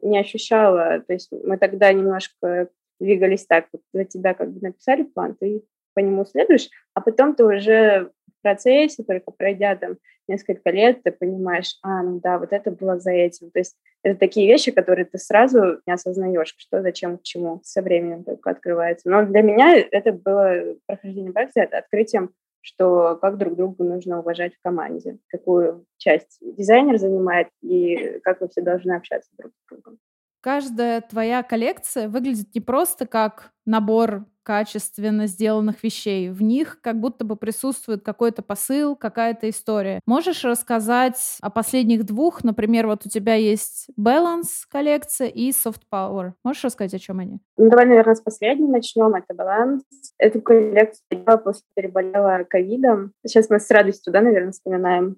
не 0.02 0.18
ощущала. 0.18 1.00
То 1.00 1.12
есть 1.12 1.30
мы 1.32 1.58
тогда 1.58 1.92
немножко 1.92 2.68
двигались 3.00 3.46
так, 3.46 3.66
вот 3.72 3.82
за 3.92 4.04
тебя 4.04 4.34
как 4.34 4.52
бы 4.52 4.60
написали 4.60 5.02
план, 5.02 5.34
ты 5.34 5.64
по 5.94 6.00
нему 6.00 6.24
следуешь, 6.24 6.68
а 6.94 7.00
потом 7.00 7.34
ты 7.34 7.44
уже 7.44 8.10
процессе, 8.44 9.02
только 9.02 9.32
пройдя 9.32 9.74
там 9.74 9.96
несколько 10.28 10.70
лет, 10.70 11.02
ты 11.02 11.10
понимаешь, 11.10 11.76
а, 11.82 12.02
ну 12.02 12.20
да, 12.20 12.38
вот 12.38 12.52
это 12.52 12.70
было 12.70 13.00
за 13.00 13.10
этим. 13.10 13.50
То 13.50 13.58
есть 13.58 13.76
это 14.02 14.18
такие 14.18 14.46
вещи, 14.46 14.70
которые 14.70 15.06
ты 15.06 15.18
сразу 15.18 15.80
не 15.86 15.92
осознаешь, 15.92 16.54
что, 16.56 16.82
зачем, 16.82 17.18
к 17.18 17.22
чему, 17.22 17.60
со 17.64 17.82
временем 17.82 18.22
только 18.22 18.50
открывается. 18.50 19.10
Но 19.10 19.24
для 19.26 19.42
меня 19.42 19.76
это 19.76 20.12
было 20.12 20.76
прохождение 20.86 21.32
практики, 21.32 21.64
это 21.64 21.78
открытием 21.78 22.30
что 22.66 23.18
как 23.20 23.36
друг 23.36 23.56
друга 23.56 23.84
нужно 23.84 24.20
уважать 24.20 24.54
в 24.54 24.62
команде, 24.62 25.18
какую 25.28 25.84
часть 25.98 26.38
дизайнер 26.40 26.96
занимает 26.96 27.48
и 27.60 28.20
как 28.24 28.40
вы 28.40 28.48
все 28.48 28.62
должны 28.62 28.92
общаться 28.92 29.28
друг 29.36 29.52
с 29.52 29.68
другом. 29.68 29.98
Каждая 30.40 31.02
твоя 31.02 31.42
коллекция 31.42 32.08
выглядит 32.08 32.54
не 32.54 32.62
просто 32.62 33.06
как 33.06 33.52
набор 33.66 34.24
качественно 34.44 35.26
сделанных 35.26 35.82
вещей. 35.82 36.30
В 36.30 36.42
них 36.42 36.78
как 36.80 37.00
будто 37.00 37.24
бы 37.24 37.34
присутствует 37.34 38.04
какой-то 38.04 38.42
посыл, 38.42 38.94
какая-то 38.94 39.48
история. 39.50 40.00
Можешь 40.06 40.44
рассказать 40.44 41.38
о 41.40 41.50
последних 41.50 42.04
двух? 42.04 42.44
Например, 42.44 42.86
вот 42.86 43.06
у 43.06 43.08
тебя 43.08 43.34
есть 43.34 43.88
Balance 43.98 44.64
коллекция 44.70 45.28
и 45.28 45.50
Soft 45.50 45.82
Power. 45.92 46.34
Можешь 46.44 46.64
рассказать, 46.64 46.94
о 46.94 46.98
чем 46.98 47.18
они? 47.18 47.40
Ну, 47.56 47.70
давай, 47.70 47.86
наверное, 47.86 48.14
с 48.14 48.20
последней 48.20 48.68
начнем. 48.68 49.14
Это 49.14 49.34
Balance. 49.34 49.80
Эту 50.18 50.40
коллекцию 50.40 51.24
я 51.26 51.36
после 51.38 51.64
переболела 51.74 52.44
ковидом. 52.48 53.12
Сейчас 53.26 53.48
мы 53.50 53.58
с 53.58 53.70
радостью, 53.70 54.12
да, 54.12 54.20
наверное, 54.20 54.52
вспоминаем 54.52 55.16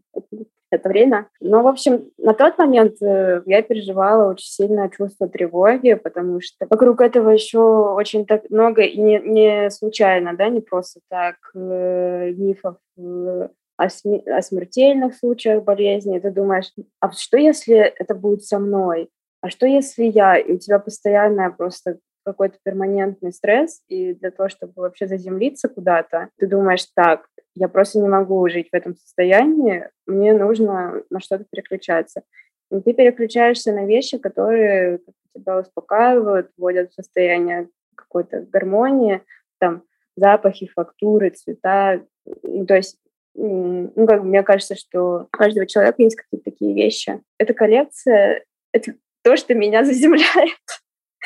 это 0.70 0.88
время. 0.88 1.28
Но, 1.40 1.62
в 1.62 1.66
общем, 1.66 2.10
на 2.18 2.34
тот 2.34 2.58
момент 2.58 3.00
э, 3.00 3.42
я 3.46 3.62
переживала 3.62 4.30
очень 4.30 4.48
сильное 4.48 4.88
чувство 4.88 5.28
тревоги, 5.28 5.94
потому 5.94 6.40
что 6.40 6.66
вокруг 6.68 7.00
этого 7.00 7.30
еще 7.30 7.58
очень 7.58 8.26
так 8.26 8.48
много 8.50 8.82
и 8.82 9.00
не, 9.00 9.18
не 9.20 9.70
случайно, 9.70 10.36
да, 10.36 10.48
не 10.48 10.60
просто 10.60 11.00
так 11.08 11.36
э, 11.54 12.32
мифов 12.32 12.76
э, 12.98 13.48
о, 13.76 13.84
о 13.84 14.42
смертельных 14.42 15.14
случаях 15.16 15.62
болезни. 15.62 16.18
Ты 16.18 16.30
думаешь, 16.30 16.72
а 17.00 17.12
что 17.12 17.36
если 17.36 17.76
это 17.76 18.14
будет 18.14 18.44
со 18.44 18.58
мной? 18.58 19.08
А 19.40 19.50
что 19.50 19.66
если 19.66 20.04
я? 20.04 20.36
И 20.36 20.52
у 20.52 20.58
тебя 20.58 20.78
постоянная 20.78 21.50
просто 21.50 21.98
какой-то 22.24 22.58
перманентный 22.64 23.32
стресс, 23.32 23.82
и 23.86 24.12
для 24.14 24.32
того, 24.32 24.48
чтобы 24.48 24.72
вообще 24.76 25.06
заземлиться 25.06 25.68
куда-то, 25.68 26.28
ты 26.38 26.48
думаешь, 26.48 26.84
так, 26.92 27.26
я 27.56 27.68
просто 27.68 27.98
не 27.98 28.08
могу 28.08 28.46
жить 28.48 28.68
в 28.70 28.74
этом 28.74 28.94
состоянии, 28.96 29.88
мне 30.06 30.34
нужно 30.34 31.02
на 31.08 31.20
что-то 31.20 31.46
переключаться. 31.50 32.22
И 32.70 32.80
ты 32.80 32.92
переключаешься 32.92 33.72
на 33.72 33.86
вещи, 33.86 34.18
которые 34.18 35.00
тебя 35.34 35.58
успокаивают, 35.58 36.50
вводят 36.56 36.90
в 36.90 36.94
состояние 36.94 37.68
какой-то 37.94 38.42
гармонии, 38.42 39.22
там, 39.58 39.84
запахи, 40.16 40.70
фактуры, 40.74 41.30
цвета. 41.30 42.04
Ну, 42.42 42.66
то 42.66 42.76
есть, 42.76 42.98
ну, 43.34 44.06
как 44.06 44.22
мне 44.22 44.42
кажется, 44.42 44.76
что 44.76 45.22
у 45.22 45.36
каждого 45.36 45.66
человека 45.66 46.02
есть 46.02 46.16
какие-то 46.16 46.50
такие 46.50 46.74
вещи. 46.74 47.22
Эта 47.38 47.54
коллекция— 47.54 48.44
это 48.72 48.94
то, 49.22 49.36
что 49.36 49.54
меня 49.54 49.82
заземляет. 49.84 50.58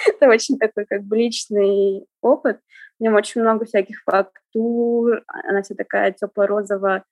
Это 0.06 0.28
очень 0.28 0.58
такой 0.58 0.86
как 0.86 1.02
бы 1.02 1.16
личный 1.16 2.06
опыт. 2.22 2.60
Нем 3.00 3.14
очень 3.14 3.40
много 3.40 3.64
всяких 3.64 4.02
фактур. 4.04 5.22
Она 5.26 5.62
вся 5.62 5.74
такая 5.74 6.12
тепло-розово 6.12 7.04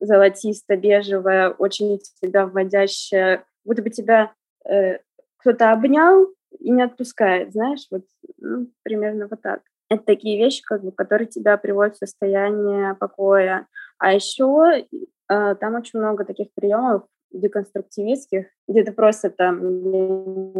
золотисто-бежевая, 0.00 1.50
очень 1.50 1.98
тебя 2.20 2.46
вводящая. 2.46 3.44
Будто 3.64 3.82
бы 3.82 3.90
тебя 3.90 4.32
э, 4.68 4.98
кто-то 5.38 5.72
обнял 5.72 6.26
и 6.58 6.70
не 6.70 6.82
отпускает, 6.82 7.52
знаешь, 7.52 7.86
вот 7.90 8.04
ну, 8.38 8.68
примерно 8.82 9.28
вот 9.28 9.40
так. 9.42 9.62
Это 9.88 10.02
такие 10.02 10.36
вещи, 10.36 10.62
как 10.64 10.82
бы, 10.82 10.90
которые 10.90 11.28
тебя 11.28 11.56
приводят 11.56 11.94
в 11.94 11.98
состояние 11.98 12.94
покоя. 12.94 13.66
А 13.98 14.12
еще 14.12 14.86
э, 15.28 15.54
там 15.54 15.74
очень 15.76 16.00
много 16.00 16.24
таких 16.24 16.48
приемов, 16.54 17.04
деконструктивистских, 17.32 18.46
где 18.68 18.84
ты 18.84 18.92
просто 18.92 19.30
там, 19.30 19.60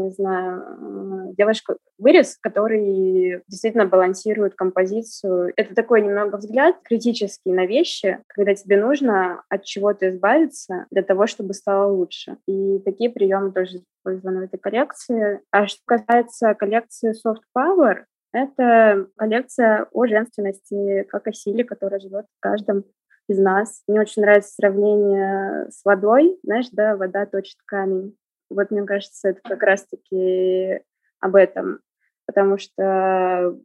не 0.03 0.11
знаю, 0.11 1.35
делаешь 1.37 1.63
вырез, 1.99 2.39
который 2.41 3.43
действительно 3.49 3.87
балансирует 3.87 4.55
композицию. 4.55 5.53
Это 5.57 5.75
такой 5.75 6.03
немного 6.03 6.37
взгляд 6.37 6.77
критический 6.83 7.53
на 7.53 7.67
вещи, 7.67 8.19
когда 8.29 8.55
тебе 8.55 8.81
нужно 8.81 9.43
от 9.49 9.65
чего-то 9.65 10.11
избавиться 10.11 10.87
для 10.91 11.03
того, 11.03 11.27
чтобы 11.27 11.55
стало 11.55 11.93
лучше. 11.93 12.37
И 12.47 12.79
такие 12.81 13.11
приемы 13.11 13.53
тоже 13.53 13.79
использованы 13.79 14.41
в 14.41 14.45
этой 14.45 14.59
коллекции. 14.59 15.41
А 15.51 15.67
что 15.67 15.81
касается 15.85 16.55
коллекции 16.55 17.13
Soft 17.13 17.43
Power, 17.57 18.05
это 18.33 19.07
коллекция 19.17 19.89
о 19.93 20.07
женственности, 20.07 21.05
как 21.09 21.27
о 21.27 21.33
силе, 21.33 21.65
которая 21.65 22.01
живет 22.01 22.27
в 22.27 22.41
каждом 22.41 22.85
из 23.29 23.39
нас. 23.39 23.83
Мне 23.87 24.01
очень 24.01 24.23
нравится 24.23 24.55
сравнение 24.55 25.71
с 25.71 25.85
водой. 25.85 26.39
Знаешь, 26.43 26.69
да, 26.73 26.97
вода 26.97 27.27
точит 27.27 27.59
камень. 27.65 28.17
Вот 28.51 28.71
мне 28.71 28.85
кажется, 28.85 29.31
это 29.31 29.41
как 29.43 29.63
раз-таки 29.63 30.81
об 31.21 31.35
этом. 31.35 31.81
Потому 32.27 32.59
что 32.59 33.59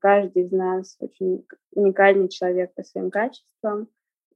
каждый 0.00 0.44
из 0.44 0.52
нас 0.52 0.96
очень 1.00 1.46
уникальный 1.72 2.28
человек 2.28 2.74
по 2.74 2.82
своим 2.82 3.10
качествам, 3.10 3.88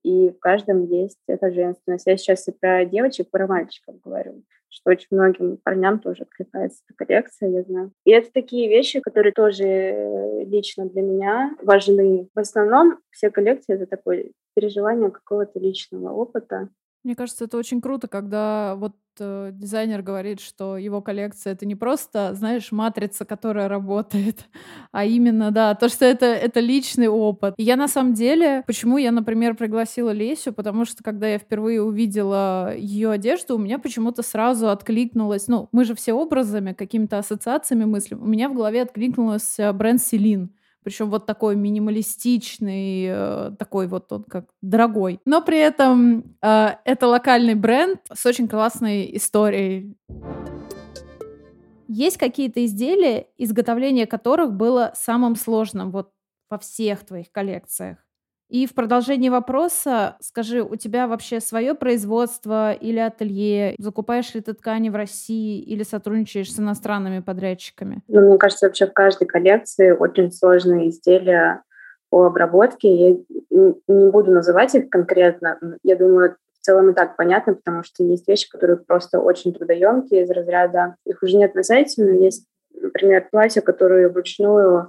и 0.03 0.31
в 0.31 0.39
каждом 0.39 0.85
есть 0.85 1.19
эта 1.27 1.51
женственность. 1.51 2.07
Я 2.07 2.17
сейчас 2.17 2.47
и 2.47 2.53
про 2.53 2.85
девочек, 2.85 3.27
и 3.27 3.31
про 3.31 3.47
мальчиков 3.47 4.01
говорю 4.01 4.45
что 4.69 4.91
очень 4.91 5.09
многим 5.11 5.59
парням 5.59 5.99
тоже 6.01 6.23
откликается 6.23 6.83
эта 6.87 6.97
коллекция, 6.97 7.49
я 7.51 7.63
знаю. 7.63 7.93
И 8.05 8.11
это 8.11 8.31
такие 8.33 8.69
вещи, 8.69 9.01
которые 9.01 9.33
тоже 9.33 9.65
э, 9.65 10.45
лично 10.45 10.87
для 10.87 11.03
меня 11.03 11.57
важны. 11.63 12.29
В 12.35 12.39
основном 12.39 12.99
все 13.11 13.31
коллекции— 13.31 13.75
это 13.75 13.87
такое 13.87 14.33
переживание 14.57 15.11
какого-то 15.11 15.61
личного 15.61 16.11
опыта. 16.11 16.71
Мне 17.05 17.15
кажется, 17.15 17.45
это 17.45 17.57
очень 17.57 17.81
круто, 17.81 18.09
когда 18.09 18.75
вот 18.75 18.97
э, 19.21 19.51
дизайнер 19.53 20.03
говорит, 20.03 20.41
что 20.41 20.77
его 20.77 21.01
коллекция 21.01 21.53
это 21.53 21.65
не 21.65 21.77
просто, 21.77 22.35
знаешь, 22.35 22.73
матрица, 22.73 23.25
которая 23.25 23.69
работает, 23.69 24.49
а 24.91 25.05
именно, 25.05 25.53
да, 25.53 25.77
то, 25.77 25.89
что 25.89 26.05
это, 26.05 26.27
это 26.27 26.59
личный 26.59 27.07
опыт. 27.07 27.55
И 27.59 27.63
я 27.63 27.77
на 27.77 27.87
самом 27.87 28.15
деле, 28.15 28.65
почему 28.67 28.99
я, 28.99 29.13
например, 29.13 29.55
пригласила 29.55 30.11
Лесю, 30.11 30.53
потому 30.53 30.85
что 30.85 31.05
когда 31.05 31.29
я 31.29 31.39
впервые 31.39 31.81
увидела 31.81 32.75
ее 32.77 33.11
одежду, 33.13 33.55
у 33.55 33.59
меня 33.59 33.79
почему-то 33.79 34.23
сразу 34.23 34.69
откликнулось, 34.69 35.47
ну, 35.47 35.69
мы 35.71 35.85
же 35.85 35.95
все 35.95 36.13
образами, 36.13 36.73
какими-то 36.73 37.19
ассоциациями 37.19 37.85
мыслим, 37.85 38.21
у 38.21 38.27
меня 38.27 38.49
в 38.49 38.55
голове 38.55 38.83
откликнулась 38.83 39.61
э, 39.61 39.73
бренд 39.73 40.03
Селин 40.03 40.51
причем 40.87 41.11
вот 41.11 41.27
такой 41.27 41.57
минималистичный, 41.57 43.07
э, 43.09 43.51
такой 43.59 43.89
вот 43.89 44.13
он 44.13 44.23
как 44.23 44.45
дорогой. 44.63 45.19
Но 45.25 45.43
при 45.43 45.59
этом 45.59 46.37
э, 46.41 46.77
это 46.85 47.09
локальный 47.09 47.57
бренд 47.57 47.99
с 48.13 48.25
очень 48.25 48.47
классной 48.47 49.17
историей. 49.17 49.97
Есть 51.89 52.19
какие-то 52.19 52.65
изделия, 52.65 53.27
изготовление 53.37 54.07
которых 54.07 54.53
было 54.53 54.93
самым 54.95 55.35
сложным 55.35 55.91
вот 55.91 56.13
во 56.49 56.59
всех 56.59 57.05
твоих 57.05 57.33
коллекциях? 57.33 58.06
И 58.49 58.67
в 58.67 58.75
продолжении 58.75 59.29
вопроса 59.29 60.17
скажи, 60.21 60.63
у 60.63 60.77
тебя 60.77 61.09
вообще 61.09 61.41
свое 61.41 61.75
производство 61.75 62.73
или 62.73 62.99
ателье? 62.99 63.75
Закупаешь 63.79 64.35
ли 64.35 64.41
ты 64.41 64.53
ткани 64.53 64.89
в 64.89 64.95
России 64.95 65.61
или 65.61 65.83
сотрудничаешь 65.83 66.53
с 66.53 66.59
иностранными 66.59 67.21
подрядчиками? 67.21 68.03
Ну, 68.09 68.29
мне 68.29 68.39
кажется, 68.39 68.67
вообще 68.67 68.87
в 68.87 68.93
каждой 68.93 69.27
коллекции 69.27 69.91
очень 69.91 70.31
сложные 70.31 70.91
изделия 70.91 71.63
по 72.09 72.27
обработке. 72.27 72.95
Я 72.95 73.17
не 73.51 74.11
буду 74.11 74.31
называть 74.31 74.75
их 74.75 74.91
конкретно. 74.91 75.59
Я 75.83 75.97
думаю, 75.97 76.37
в 76.61 76.65
целом 76.65 76.91
и 76.91 76.95
так 76.95 77.17
понятно, 77.17 77.55
потому 77.55 77.83
что 77.83 78.05
есть 78.05 78.29
вещи, 78.29 78.49
которые 78.51 78.77
просто 78.77 79.21
очень 79.21 79.53
трудоемкие 79.53 80.23
из 80.23 80.31
разряда. 80.31 80.95
Их 81.05 81.23
уже 81.23 81.37
нет 81.37 81.55
на 81.55 81.65
сайте, 81.65 82.05
но 82.05 82.11
есть, 82.11 82.47
например, 82.75 83.27
платья, 83.31 83.61
которые 83.61 84.09
вручную 84.09 84.89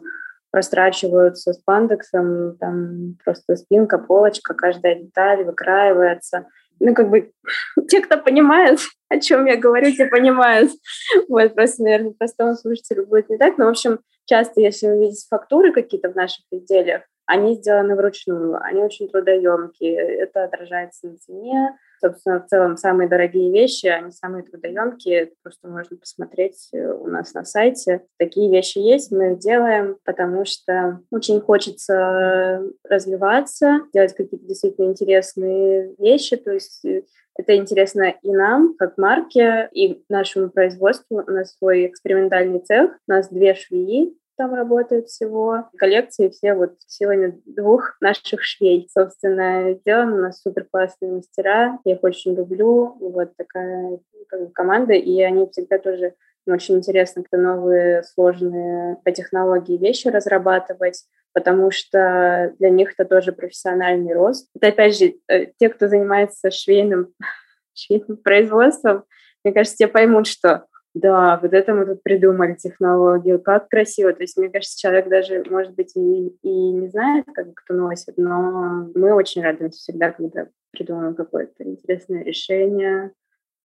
прострачиваются 0.51 1.53
с 1.53 1.57
пандексом, 1.59 2.57
там 2.57 3.17
просто 3.23 3.55
спинка, 3.55 3.97
полочка, 3.97 4.53
каждая 4.53 4.95
деталь 4.95 5.43
выкраивается. 5.43 6.47
Ну, 6.79 6.93
как 6.93 7.09
бы 7.09 7.31
те, 7.89 8.01
кто 8.01 8.17
понимает, 8.17 8.79
о 9.09 9.19
чем 9.19 9.45
я 9.45 9.57
говорю, 9.57 9.91
те 9.91 10.05
понимают. 10.05 10.71
Вот, 11.27 11.55
просто, 11.55 11.83
наверное, 11.83 12.13
простому 12.17 12.55
слушателю 12.55 13.07
будет 13.07 13.29
не 13.29 13.37
так. 13.37 13.57
Но, 13.57 13.65
в 13.65 13.69
общем, 13.69 13.99
часто, 14.25 14.61
если 14.61 14.87
вы 14.87 14.99
видите 14.99 15.25
фактуры 15.29 15.71
какие-то 15.73 16.09
в 16.09 16.15
наших 16.15 16.45
изделиях, 16.51 17.03
они 17.25 17.55
сделаны 17.55 17.95
вручную, 17.95 18.57
они 18.63 18.81
очень 18.81 19.09
трудоемкие, 19.09 19.97
это 19.97 20.45
отражается 20.45 21.07
на 21.07 21.17
цене. 21.17 21.77
Собственно, 21.99 22.39
в 22.41 22.45
целом 22.47 22.77
самые 22.77 23.09
дорогие 23.09 23.51
вещи, 23.51 23.87
они 23.87 24.11
самые 24.11 24.43
трудоемкие, 24.43 25.31
просто 25.41 25.67
можно 25.67 25.97
посмотреть 25.97 26.69
э, 26.73 26.91
у 26.91 27.07
нас 27.07 27.33
на 27.33 27.43
сайте. 27.43 28.05
Такие 28.17 28.51
вещи 28.51 28.77
есть, 28.77 29.11
мы 29.11 29.33
их 29.33 29.39
делаем, 29.39 29.97
потому 30.05 30.45
что 30.45 30.99
очень 31.11 31.41
хочется 31.41 32.61
развиваться, 32.83 33.81
делать 33.93 34.13
какие-то 34.13 34.45
действительно 34.45 34.85
интересные 34.85 35.95
вещи, 35.97 36.37
то 36.37 36.51
есть 36.51 36.85
э, 36.85 37.03
это 37.37 37.55
интересно 37.55 38.15
и 38.21 38.31
нам, 38.31 38.75
как 38.77 38.97
марке, 38.97 39.69
и 39.71 40.03
нашему 40.09 40.49
производству. 40.49 41.23
У 41.25 41.31
нас 41.31 41.55
свой 41.55 41.85
экспериментальный 41.85 42.59
цех, 42.59 42.91
у 43.07 43.11
нас 43.11 43.29
две 43.29 43.53
швеи, 43.53 44.15
там 44.37 44.53
работает 44.53 45.07
всего. 45.07 45.69
Коллекции 45.77 46.29
все 46.29 46.53
вот 46.53 46.75
силами 46.85 47.41
двух 47.45 47.97
наших 47.99 48.43
швей, 48.43 48.87
собственно, 48.91 49.73
сделаны. 49.73 50.13
У 50.13 50.21
нас 50.21 50.41
супер 50.41 50.65
классные 50.71 51.11
мастера, 51.11 51.79
я 51.83 51.95
их 51.95 52.03
очень 52.03 52.35
люблю. 52.35 52.95
Вот 52.99 53.35
такая 53.35 53.99
как 54.27 54.41
бы, 54.41 54.51
команда, 54.51 54.93
и 54.93 55.21
они 55.21 55.49
всегда 55.49 55.77
тоже 55.79 56.13
очень 56.45 56.77
интересно 56.77 57.23
какие-то 57.23 57.43
новые 57.43 58.03
сложные 58.03 58.97
по 59.03 59.11
технологии 59.11 59.77
вещи 59.77 60.07
разрабатывать, 60.07 61.03
потому 61.33 61.71
что 61.71 62.53
для 62.59 62.69
них 62.69 62.93
это 62.97 63.03
тоже 63.03 63.33
профессиональный 63.33 64.13
рост. 64.13 64.49
Это, 64.55 64.67
опять 64.67 64.97
же, 64.97 65.15
э, 65.27 65.47
те, 65.59 65.69
кто 65.69 65.87
занимается 65.87 66.51
швейным, 66.51 67.13
швейным 67.73 68.17
производством, 68.17 69.03
мне 69.43 69.53
кажется, 69.53 69.77
те 69.77 69.87
поймут, 69.87 70.27
что 70.27 70.66
да, 70.99 71.39
вот 71.41 71.53
это 71.53 71.73
мы 71.73 71.85
тут 71.85 72.03
придумали 72.03 72.55
технологию, 72.55 73.41
как 73.41 73.69
красиво. 73.69 74.13
То 74.13 74.23
есть, 74.23 74.37
мне 74.37 74.49
кажется, 74.49 74.79
человек 74.79 75.09
даже, 75.09 75.43
может 75.49 75.75
быть, 75.75 75.95
и, 75.95 76.29
и 76.41 76.71
не 76.71 76.87
знает, 76.89 77.25
как 77.33 77.53
кто 77.53 77.73
носит, 77.73 78.17
но 78.17 78.89
мы 78.95 79.13
очень 79.13 79.43
радуемся 79.43 79.79
всегда, 79.79 80.11
когда 80.11 80.47
придумываем 80.71 81.15
какое-то 81.15 81.63
интересное 81.63 82.23
решение, 82.23 83.11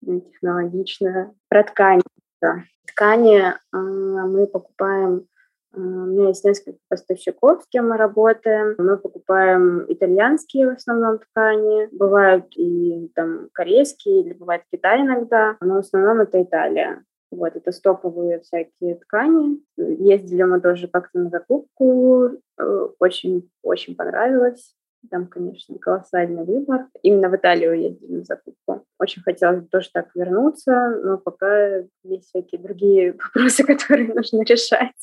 технологичное. 0.04 1.32
Про 1.48 1.64
ткань. 1.64 2.00
Да. 2.40 2.62
Ткани 2.86 3.40
э, 3.40 3.54
мы 3.72 4.46
покупаем 4.46 5.26
у 5.76 5.80
меня 5.80 6.28
есть 6.28 6.42
несколько 6.42 6.78
поставщиков, 6.88 7.62
с 7.62 7.66
кем 7.68 7.90
мы 7.90 7.98
работаем. 7.98 8.74
Мы 8.78 8.96
покупаем 8.96 9.84
итальянские 9.88 10.70
в 10.70 10.76
основном 10.76 11.18
ткани. 11.18 11.94
Бывают 11.94 12.46
и 12.56 13.10
там 13.14 13.50
корейские, 13.52 14.22
или 14.22 14.32
бывает 14.32 14.62
Китай 14.72 15.02
иногда. 15.02 15.56
Но 15.60 15.74
в 15.74 15.78
основном 15.78 16.20
это 16.20 16.42
Италия. 16.42 17.04
Вот, 17.30 17.56
это 17.56 17.72
стоковые 17.72 18.40
всякие 18.40 18.96
ткани. 18.96 19.60
Ездили 19.76 20.42
мы 20.42 20.60
тоже 20.60 20.88
как-то 20.88 21.18
на 21.18 21.30
закупку. 21.30 22.30
Очень-очень 22.98 23.92
э, 23.92 23.96
понравилось. 23.96 24.74
Там, 25.10 25.26
конечно, 25.26 25.78
колоссальный 25.78 26.44
выбор. 26.44 26.86
Именно 27.02 27.28
в 27.28 27.36
Италию 27.36 27.80
ездили 27.80 28.18
на 28.18 28.24
закупку. 28.24 28.84
Очень 28.98 29.22
хотелось 29.22 29.68
тоже 29.68 29.90
так 29.92 30.08
вернуться, 30.14 31.00
но 31.04 31.18
пока 31.18 31.84
есть 32.02 32.28
всякие 32.28 32.60
другие 32.60 33.12
вопросы, 33.34 33.64
которые 33.64 34.12
нужно 34.14 34.42
решать 34.42 34.94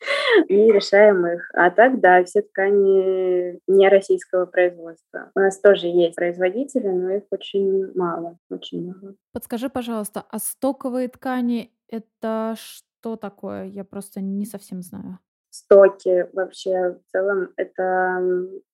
и 0.48 0.72
решаем 0.72 1.26
их. 1.26 1.48
А 1.54 1.70
так, 1.70 2.00
да, 2.00 2.24
все 2.24 2.42
ткани 2.42 3.60
не 3.66 3.88
российского 3.88 4.46
производства. 4.46 5.30
У 5.34 5.40
нас 5.40 5.58
тоже 5.60 5.86
есть 5.86 6.16
производители, 6.16 6.88
но 6.88 7.10
их 7.10 7.24
очень 7.30 7.92
мало, 7.94 8.38
очень 8.50 8.86
мало. 8.86 9.14
Подскажи, 9.32 9.68
пожалуйста, 9.68 10.24
а 10.30 10.38
стоковые 10.38 11.08
ткани— 11.08 11.72
это 11.88 12.54
что 12.56 13.16
такое? 13.16 13.64
Я 13.64 13.84
просто 13.84 14.20
не 14.20 14.46
совсем 14.46 14.82
знаю. 14.82 15.18
Стоки 15.50 16.28
вообще 16.32 16.98
в 16.98 17.12
целом 17.12 17.50
это 17.56 18.20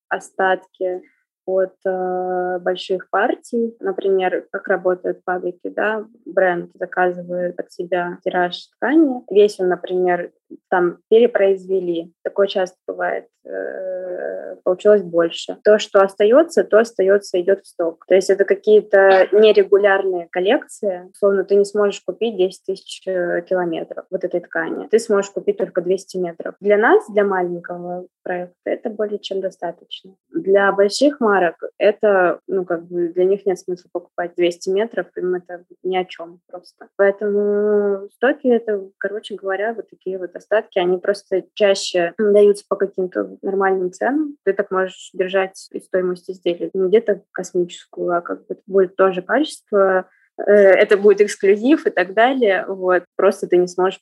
остатки 0.08 1.02
от 1.44 1.74
э, 1.84 2.58
больших 2.60 3.10
партий. 3.10 3.76
Например, 3.80 4.46
как 4.50 4.68
работают 4.68 5.20
фабрики, 5.24 5.68
да, 5.68 6.06
бренд 6.24 6.70
заказывает 6.74 7.56
под 7.56 7.72
себя 7.72 8.18
тираж 8.24 8.66
ткани. 8.68 9.22
Весь 9.30 9.58
он, 9.58 9.68
например, 9.68 10.32
там 10.68 10.98
перепроизвели. 11.08 12.12
Такое 12.22 12.46
часто 12.46 12.76
бывает. 12.86 13.26
Э, 13.44 14.56
получилось 14.62 15.02
больше. 15.02 15.58
То, 15.64 15.78
что 15.78 16.00
остается, 16.00 16.64
то 16.64 16.78
остается, 16.78 17.40
идет 17.40 17.64
в 17.64 17.66
сток. 17.66 18.04
То 18.06 18.14
есть 18.14 18.30
это 18.30 18.44
какие-то 18.44 19.28
нерегулярные 19.32 20.28
коллекции. 20.30 21.10
Условно, 21.12 21.44
ты 21.44 21.56
не 21.56 21.64
сможешь 21.64 22.00
купить 22.00 22.36
10 22.36 22.64
тысяч 22.64 23.02
э, 23.06 23.42
километров 23.42 24.06
вот 24.10 24.24
этой 24.24 24.40
ткани. 24.40 24.88
Ты 24.88 24.98
сможешь 24.98 25.30
купить 25.30 25.58
только 25.58 25.80
200 25.80 26.16
метров. 26.18 26.54
Для 26.60 26.76
нас, 26.76 27.04
для 27.10 27.24
маленького 27.24 28.06
проекта, 28.22 28.54
это 28.64 28.90
более 28.90 29.18
чем 29.18 29.40
достаточно. 29.40 30.14
Для 30.30 30.70
больших 30.72 31.20
марок 31.20 31.56
это, 31.78 32.40
ну, 32.46 32.64
как 32.64 32.84
бы 32.84 33.08
для 33.08 33.24
них 33.24 33.44
нет 33.46 33.58
смысла 33.58 33.88
покупать 33.92 34.34
200 34.36 34.70
метров, 34.70 35.06
им 35.16 35.34
это 35.34 35.64
ни 35.82 35.96
о 35.96 36.04
чем 36.04 36.40
просто. 36.48 36.88
Поэтому 36.96 38.08
стоки 38.14 38.48
это, 38.48 38.88
короче 38.98 39.34
говоря, 39.34 39.74
вот 39.74 39.88
такие 39.90 40.18
вот 40.18 40.32
остатки, 40.42 40.78
они 40.78 40.98
просто 40.98 41.44
чаще 41.54 42.14
даются 42.18 42.64
по 42.68 42.76
каким-то 42.76 43.38
нормальным 43.42 43.92
ценам. 43.92 44.36
Ты 44.44 44.52
так 44.52 44.70
можешь 44.70 45.10
держать 45.12 45.68
и 45.72 45.80
стоимость 45.80 46.30
изделия 46.30 46.70
не 46.74 46.88
где-то 46.88 47.22
космическую, 47.32 48.16
а 48.16 48.20
как 48.20 48.46
бы 48.46 48.58
будет 48.66 48.96
тоже 48.96 49.22
качество, 49.22 50.08
э, 50.38 50.42
это 50.52 50.96
будет 50.96 51.20
эксклюзив 51.20 51.86
и 51.86 51.90
так 51.90 52.14
далее. 52.14 52.64
Вот. 52.66 53.04
Просто 53.16 53.46
ты 53.46 53.56
не 53.56 53.68
сможешь 53.68 54.00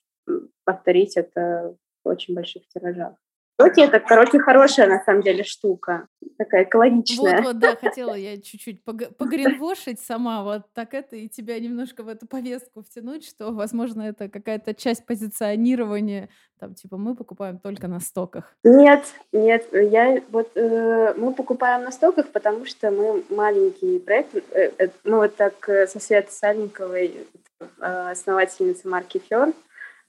повторить 0.65 1.17
это 1.17 1.75
в 2.05 2.09
очень 2.09 2.35
больших 2.35 2.67
тиражах. 2.69 3.15
Соки 3.61 3.81
это, 3.81 4.01
короче, 4.01 4.39
хорошая 4.39 4.89
на 4.89 5.03
самом 5.05 5.23
деле 5.23 5.45
штука, 5.45 6.07
такая 6.39 6.65
экологичная. 6.65 7.37
Вот, 7.39 7.45
вот, 7.45 7.59
да, 7.59 7.77
хотела 7.77 8.15
я 8.15 8.41
чуть-чуть 8.41 8.83
погринвошить 8.85 10.01
сама, 10.01 10.43
вот 10.43 10.63
так 10.73 10.95
это, 10.95 11.17
и 11.17 11.29
тебя 11.29 11.59
немножко 11.61 12.03
в 12.03 12.09
эту 12.09 12.27
повестку 12.27 12.83
втянуть, 12.83 13.27
что, 13.27 13.53
возможно, 13.53 14.03
это 14.03 14.29
какая-то 14.29 14.75
часть 14.75 15.05
позиционирования, 15.05 16.31
там, 16.59 16.75
типа, 16.75 16.97
мы 16.97 17.15
покупаем 17.15 17.59
только 17.59 17.89
на 17.89 18.01
стоках. 18.01 18.55
Нет, 18.65 19.05
нет, 19.33 19.67
я 19.73 20.23
вот, 20.31 20.51
э, 20.55 21.15
мы 21.17 21.35
покупаем 21.35 21.85
на 21.85 21.93
стоках, 21.93 22.29
потому 22.29 22.65
что 22.65 22.91
мы 22.91 23.23
маленький 23.31 23.99
проект, 23.99 24.35
э, 24.53 24.71
э, 24.79 24.89
мы 25.05 25.19
вот 25.19 25.37
так 25.37 25.69
э, 25.69 25.87
со 25.87 26.01
Светой 26.01 26.33
Сальниковой, 26.33 27.27
э, 27.61 28.11
основательницей 28.11 28.91
марки 28.91 29.21
Фер, 29.29 29.53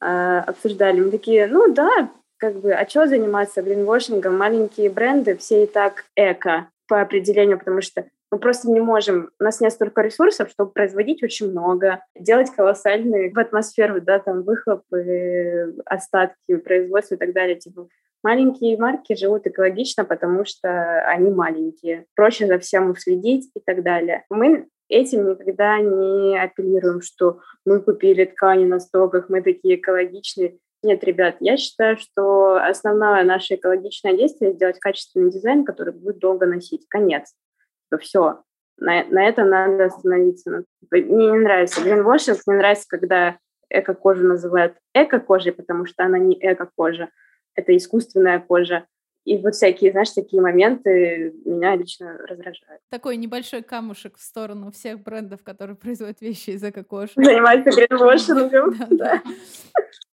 э, 0.01 0.39
обсуждали, 0.39 1.01
мы 1.01 1.11
такие, 1.11 1.47
ну 1.47 1.73
да, 1.73 2.09
как 2.41 2.55
бы, 2.55 2.73
а 2.73 2.89
что 2.89 3.07
заниматься 3.07 3.61
гринвошингом? 3.61 4.35
Маленькие 4.35 4.89
бренды, 4.89 5.37
все 5.37 5.63
и 5.63 5.67
так 5.67 6.05
эко 6.15 6.67
по 6.87 6.99
определению, 6.99 7.59
потому 7.59 7.81
что 7.81 8.05
мы 8.31 8.39
просто 8.39 8.71
не 8.71 8.79
можем, 8.79 9.29
у 9.39 9.43
нас 9.43 9.61
нет 9.61 9.71
столько 9.73 10.01
ресурсов, 10.01 10.49
чтобы 10.49 10.71
производить 10.71 11.21
очень 11.21 11.51
много, 11.51 12.03
делать 12.17 12.49
колоссальные 12.49 13.31
в 13.31 13.37
атмосферу, 13.37 14.01
да, 14.01 14.17
там 14.19 14.41
выхлопы, 14.41 15.75
остатки 15.85 16.55
производства 16.55 17.15
и 17.15 17.17
так 17.19 17.33
далее. 17.33 17.59
Типа 17.59 17.87
маленькие 18.23 18.77
марки 18.77 19.15
живут 19.15 19.45
экологично, 19.45 20.03
потому 20.03 20.43
что 20.43 21.01
они 21.01 21.29
маленькие. 21.29 22.05
Проще 22.15 22.47
за 22.47 22.57
всем 22.57 22.89
уследить 22.89 23.51
и 23.53 23.59
так 23.59 23.83
далее. 23.83 24.25
Мы 24.31 24.67
этим 24.89 25.29
никогда 25.29 25.79
не 25.79 26.41
апеллируем, 26.41 27.01
что 27.01 27.39
мы 27.65 27.81
купили 27.81 28.25
ткани 28.25 28.65
на 28.65 28.79
стоках, 28.79 29.29
мы 29.29 29.41
такие 29.41 29.75
экологичные. 29.75 30.57
Нет, 30.83 31.03
ребят, 31.03 31.37
я 31.39 31.57
считаю, 31.57 31.97
что 31.97 32.55
основное 32.55 33.23
наше 33.23 33.55
экологичное 33.55 34.17
действие— 34.17 34.53
сделать 34.53 34.79
качественный 34.79 35.31
дизайн, 35.31 35.63
который 35.63 35.93
будет 35.93 36.17
долго 36.17 36.45
носить. 36.45 36.87
Конец. 36.87 37.35
Все. 37.99 38.41
На, 38.77 39.05
на 39.05 39.27
этом 39.27 39.49
надо 39.49 39.85
остановиться. 39.85 40.63
Мне 40.89 41.31
не 41.31 41.37
нравится 41.37 41.83
гринвошинг, 41.83 42.39
мне 42.47 42.57
нравится, 42.57 42.87
когда 42.89 43.37
эко-кожу 43.69 44.25
называют 44.27 44.75
эко-кожей, 44.93 45.51
потому 45.51 45.85
что 45.85 46.03
она 46.03 46.17
не 46.17 46.35
эко-кожа, 46.35 47.09
это 47.55 47.75
искусственная 47.75 48.39
кожа. 48.39 48.85
И 49.23 49.37
вот 49.37 49.53
всякие, 49.53 49.91
знаешь, 49.91 50.09
такие 50.09 50.41
моменты 50.41 51.31
меня 51.45 51.75
лично 51.75 52.17
раздражают. 52.27 52.81
Такой 52.89 53.17
небольшой 53.17 53.61
камушек 53.61 54.17
в 54.17 54.21
сторону 54.21 54.71
всех 54.71 54.99
брендов, 55.03 55.43
которые 55.43 55.75
производят 55.75 56.21
вещи 56.21 56.51
из 56.51 56.63
эко-кожи. 56.63 57.11
Занимаются 57.15 57.69
гринвошингом, 57.69 58.75
да. 58.97 59.21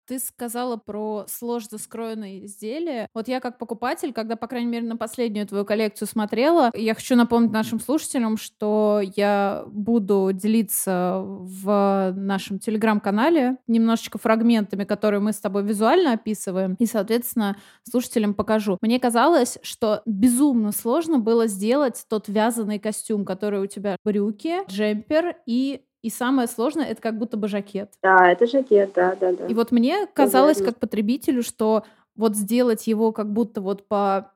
Ты 0.07 0.19
сказала 0.19 0.77
про 0.77 1.25
сложно 1.27 1.79
скроенные 1.79 2.45
изделия. 2.45 3.07
Вот 3.15 3.27
я 3.27 3.39
как 3.39 3.57
покупатель, 3.57 4.13
когда, 4.13 4.35
по 4.35 4.45
крайней 4.45 4.69
мере, 4.69 4.85
на 4.85 4.97
последнюю 4.97 5.47
твою 5.47 5.65
коллекцию 5.65 6.07
смотрела, 6.07 6.69
я 6.75 6.93
хочу 6.93 7.15
напомнить 7.15 7.51
нашим 7.51 7.79
слушателям, 7.79 8.37
что 8.37 9.01
я 9.15 9.63
буду 9.67 10.29
делиться 10.31 11.21
в 11.23 12.13
нашем 12.15 12.59
телеграм-канале 12.59 13.57
немножечко 13.65 14.19
фрагментами, 14.19 14.83
которые 14.83 15.21
мы 15.21 15.33
с 15.33 15.39
тобой 15.39 15.63
визуально 15.63 16.13
описываем, 16.13 16.75
и, 16.77 16.85
соответственно, 16.85 17.57
слушателям 17.89 18.35
покажу. 18.35 18.77
Мне 18.81 18.99
казалось, 18.99 19.57
что 19.63 20.03
безумно 20.05 20.71
сложно 20.71 21.17
было 21.17 21.47
сделать 21.47 22.05
тот 22.07 22.27
вязаный 22.27 22.77
костюм, 22.77 23.25
который 23.25 23.59
у 23.59 23.65
тебя 23.65 23.97
брюки, 24.03 24.59
джемпер 24.69 25.37
и 25.47 25.81
и 26.05 26.11
самое 26.11 26.47
сложное 26.47 26.85
это 26.85 27.01
как 27.01 27.17
будто 27.17 27.35
бы 27.35 27.47
жакет. 27.47 27.89
Да, 28.03 28.31
это 28.31 28.45
жакет, 28.45 28.91
да, 28.93 29.15
да, 29.19 29.33
да. 29.33 29.47
И 29.47 29.55
вот 29.55 29.71
мне 29.71 30.05
казалось, 30.13 30.61
как 30.61 30.77
потребителю, 30.77 31.41
что 31.41 31.83
вот 32.15 32.35
сделать 32.35 32.85
его 32.85 33.11
как 33.11 33.33
будто 33.33 33.59
вот 33.59 33.87
по... 33.87 34.31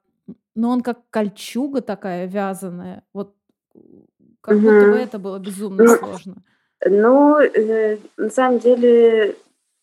Ну, 0.56 0.70
он 0.70 0.82
как 0.82 0.98
кольчуга 1.12 1.82
такая 1.82 2.26
вязаная. 2.26 3.04
Вот 3.14 3.36
как 4.42 4.56
угу. 4.56 4.64
будто 4.64 4.92
бы 4.92 4.98
это 4.98 5.20
было 5.20 5.38
безумно 5.38 5.84
ну, 5.84 5.96
сложно. 5.96 6.36
Ну, 6.84 7.38
э, 7.38 8.00
на 8.18 8.30
самом 8.32 8.58
деле, 8.58 9.36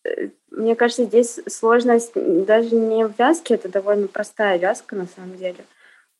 э, 0.03 0.29
мне 0.51 0.75
кажется, 0.75 1.05
здесь 1.05 1.39
сложность 1.47 2.11
даже 2.15 2.75
не 2.75 3.07
в 3.07 3.17
вязке, 3.17 3.53
это 3.53 3.69
довольно 3.69 4.09
простая 4.09 4.57
вязка 4.57 4.97
на 4.97 5.05
самом 5.05 5.37
деле. 5.37 5.63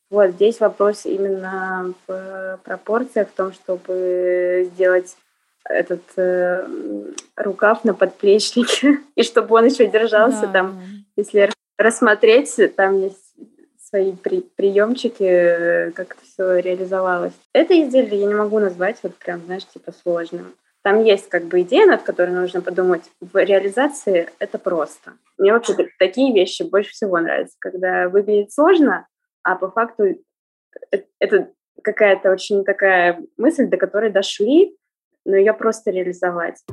Вот 0.10 0.32
здесь 0.32 0.62
вопрос 0.62 1.06
именно 1.06 1.93
в 2.08 2.60
пропорциях, 2.63 3.27
в 3.27 3.34
том, 3.34 3.51
чтобы 3.51 4.69
сделать 4.73 5.17
этот 5.69 6.01
э, 6.15 6.67
рукав 7.36 7.84
на 7.84 7.93
подплечнике, 7.93 8.99
и 9.15 9.23
чтобы 9.23 9.56
он 9.56 9.65
еще 9.65 9.88
держался 9.88 10.47
да. 10.47 10.53
там. 10.53 10.82
Если 11.15 11.49
рассмотреть, 11.77 12.56
там 12.75 12.99
есть 13.01 13.36
свои 13.80 14.13
при, 14.13 14.41
приемчики, 14.41 15.91
как 15.95 16.12
это 16.12 16.25
все 16.25 16.60
реализовалось. 16.60 17.34
Это 17.53 17.80
изделие 17.82 18.21
я 18.21 18.27
не 18.27 18.34
могу 18.34 18.60
назвать 18.60 18.97
вот 19.03 19.15
прям, 19.15 19.41
знаешь, 19.45 19.65
типа 19.65 19.91
сложным. 19.91 20.53
Там 20.84 21.03
есть 21.03 21.30
как 21.30 21.45
бы 21.45 21.62
идея, 21.62 21.86
над 21.86 22.03
которой 22.03 22.32
нужно 22.32 22.62
подумать. 22.62 23.03
В 23.19 23.43
реализации 23.43 24.30
это 24.39 24.58
просто. 24.58 25.13
Мне 25.38 25.53
вообще 25.53 25.73
такие 25.99 26.34
вещи 26.34 26.63
больше 26.63 26.91
всего 26.91 27.19
нравятся, 27.19 27.56
когда 27.60 28.10
выглядит 28.10 28.51
сложно, 28.51 29.08
а 29.43 29.56
по 29.56 29.69
факту 29.69 30.03
э, 30.91 30.97
это 31.19 31.49
какая-то 31.84 32.32
очень 32.32 32.63
такая 32.63 33.21
мысль, 33.38 33.67
до 33.67 33.77
которой 33.77 34.12
дошли, 34.12 34.77
но 35.27 35.35
ее 35.35 35.53
просто 35.53 35.91
реализовать. 35.91 36.63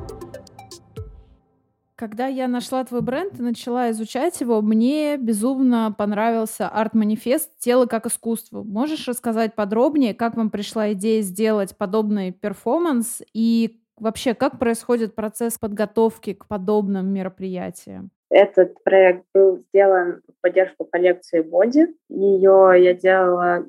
Когда 1.95 2.27
я 2.27 2.49
нашла 2.49 2.83
твой 2.83 3.01
бренд 3.01 3.39
и 3.39 3.41
начала 3.41 3.89
изучать 3.91 4.41
его, 4.41 4.61
мне 4.61 5.15
безумно 5.15 5.95
понравился 5.97 6.67
арт-манифест 6.67 7.57
«Тело 7.59 7.85
как 7.85 8.05
искусство». 8.05 8.63
Можешь 8.63 9.07
рассказать 9.07 9.55
подробнее, 9.55 10.13
как 10.13 10.35
вам 10.35 10.49
пришла 10.49 10.91
идея 10.91 11.21
сделать 11.21 11.77
подобный 11.77 12.33
перформанс 12.33 13.21
и 13.33 13.79
вообще, 13.97 14.33
как 14.33 14.59
происходит 14.59 15.15
процесс 15.15 15.57
подготовки 15.57 16.33
к 16.33 16.47
подобным 16.47 17.13
мероприятиям? 17.13 18.11
Этот 18.29 18.83
проект 18.83 19.23
был 19.33 19.63
сделан 19.69 20.21
в 20.27 20.41
поддержку 20.41 20.83
коллекции 20.83 21.41
Боди. 21.41 21.87
Ее 22.09 22.73
я 22.77 22.93
делала, 22.93 23.65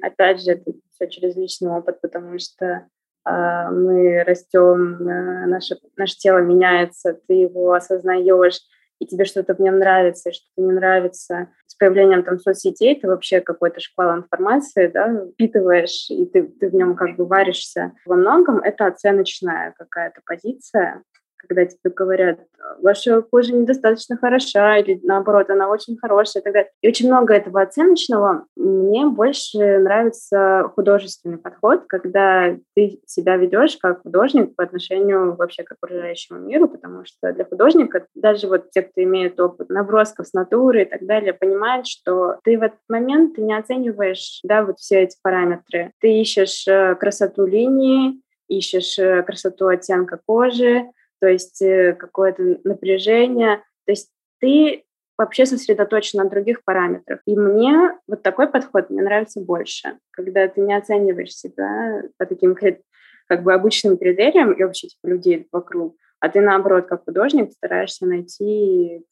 опять 0.00 0.42
же, 0.42 0.52
это 0.52 0.72
все 0.92 1.08
через 1.08 1.34
личный 1.34 1.72
опыт, 1.72 2.00
потому 2.00 2.38
что 2.38 2.86
мы 3.24 4.22
растем, 4.24 4.96
э, 5.08 5.46
наше, 5.46 5.76
наше 5.96 6.16
тело 6.16 6.38
меняется, 6.38 7.18
ты 7.26 7.34
его 7.34 7.72
осознаешь, 7.72 8.60
и 8.98 9.06
тебе 9.06 9.24
что-то 9.24 9.54
в 9.54 9.60
нем 9.60 9.78
нравится, 9.78 10.30
и 10.30 10.32
что-то 10.32 10.62
не 10.62 10.72
нравится. 10.72 11.48
С 11.66 11.74
появлением 11.74 12.22
там 12.22 12.38
соцсетей 12.38 12.98
ты 12.98 13.08
вообще 13.08 13.40
какой-то 13.40 13.80
шквал 13.80 14.16
информации, 14.16 14.86
да, 14.88 15.26
впитываешь, 15.32 16.10
и 16.10 16.26
ты, 16.26 16.44
ты 16.44 16.68
в 16.68 16.74
нем 16.74 16.96
как 16.96 17.16
бы 17.16 17.26
варишься. 17.26 17.92
Во 18.06 18.16
многом 18.16 18.58
это 18.58 18.86
оценочная 18.86 19.74
какая-то 19.76 20.20
позиция, 20.24 21.02
когда 21.46 21.64
тебе 21.64 21.90
говорят, 21.90 22.40
ваша 22.80 23.22
кожа 23.22 23.54
недостаточно 23.54 24.16
хороша, 24.16 24.78
или 24.78 25.00
наоборот, 25.02 25.50
она 25.50 25.68
очень 25.68 25.96
хорошая 25.96 26.40
и 26.40 26.44
так 26.44 26.52
далее. 26.52 26.70
И 26.80 26.88
очень 26.88 27.08
много 27.08 27.34
этого 27.34 27.62
оценочного. 27.62 28.46
Мне 28.56 29.06
больше 29.06 29.78
нравится 29.78 30.70
художественный 30.74 31.38
подход, 31.38 31.84
когда 31.88 32.56
ты 32.74 33.00
себя 33.06 33.36
ведешь 33.36 33.76
как 33.76 34.02
художник 34.02 34.54
по 34.56 34.64
отношению 34.64 35.36
вообще 35.36 35.62
к 35.62 35.72
окружающему 35.72 36.38
миру, 36.38 36.68
потому 36.68 37.04
что 37.04 37.32
для 37.32 37.44
художника, 37.44 38.06
даже 38.14 38.48
вот 38.48 38.70
те, 38.70 38.82
кто 38.82 39.02
имеет 39.02 39.38
опыт 39.38 39.68
набросков 39.68 40.26
с 40.26 40.32
натуры 40.32 40.82
и 40.82 40.84
так 40.84 41.06
далее, 41.06 41.32
понимают, 41.32 41.86
что 41.86 42.38
ты 42.44 42.58
в 42.58 42.62
этот 42.62 42.80
момент 42.88 43.36
ты 43.36 43.42
не 43.42 43.56
оцениваешь 43.56 44.40
да, 44.44 44.64
вот 44.64 44.78
все 44.78 45.02
эти 45.02 45.16
параметры. 45.22 45.92
Ты 46.00 46.20
ищешь 46.20 46.66
э, 46.66 46.94
красоту 46.96 47.46
линии, 47.46 48.20
ищешь 48.48 48.98
э, 48.98 49.22
красоту 49.22 49.68
оттенка 49.68 50.20
кожи, 50.26 50.84
то 51.24 51.30
есть 51.30 51.62
э, 51.62 51.94
какое-то 51.94 52.58
напряжение. 52.64 53.62
То 53.86 53.92
есть 53.92 54.10
ты 54.40 54.84
вообще 55.16 55.46
сосредоточен 55.46 56.18
на 56.18 56.28
других 56.28 56.62
параметрах. 56.64 57.20
И 57.24 57.34
мне 57.34 57.98
вот 58.06 58.22
такой 58.22 58.46
подход 58.46 58.90
мне 58.90 59.00
нравится 59.00 59.40
больше, 59.40 59.96
когда 60.10 60.46
ты 60.48 60.60
не 60.60 60.76
оцениваешь 60.76 61.34
себя 61.34 62.02
по 62.18 62.26
таким 62.26 62.54
как 62.54 63.42
бы 63.42 63.54
обычным 63.54 63.96
критериям 63.96 64.52
и 64.52 64.62
вообще 64.64 64.88
типа, 64.88 65.06
людей 65.06 65.48
вокруг, 65.50 65.96
а 66.20 66.28
ты 66.28 66.42
наоборот, 66.42 66.88
как 66.88 67.06
художник, 67.06 67.52
стараешься 67.52 68.04
найти 68.04 69.02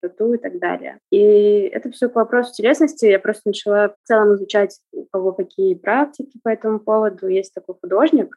красоту 0.00 0.34
и 0.34 0.38
так 0.38 0.60
далее. 0.60 1.00
И 1.10 1.18
это 1.18 1.90
все 1.90 2.08
к 2.08 2.14
вопросу 2.14 2.52
телесности. 2.54 3.06
Я 3.06 3.18
просто 3.18 3.48
начала 3.48 3.88
в 3.88 3.96
целом 4.06 4.36
изучать, 4.36 4.78
у 4.92 5.06
кого 5.06 5.32
какие 5.32 5.74
практики 5.74 6.38
по 6.44 6.50
этому 6.50 6.78
поводу. 6.78 7.26
Есть 7.26 7.52
такой 7.52 7.74
художник, 7.82 8.36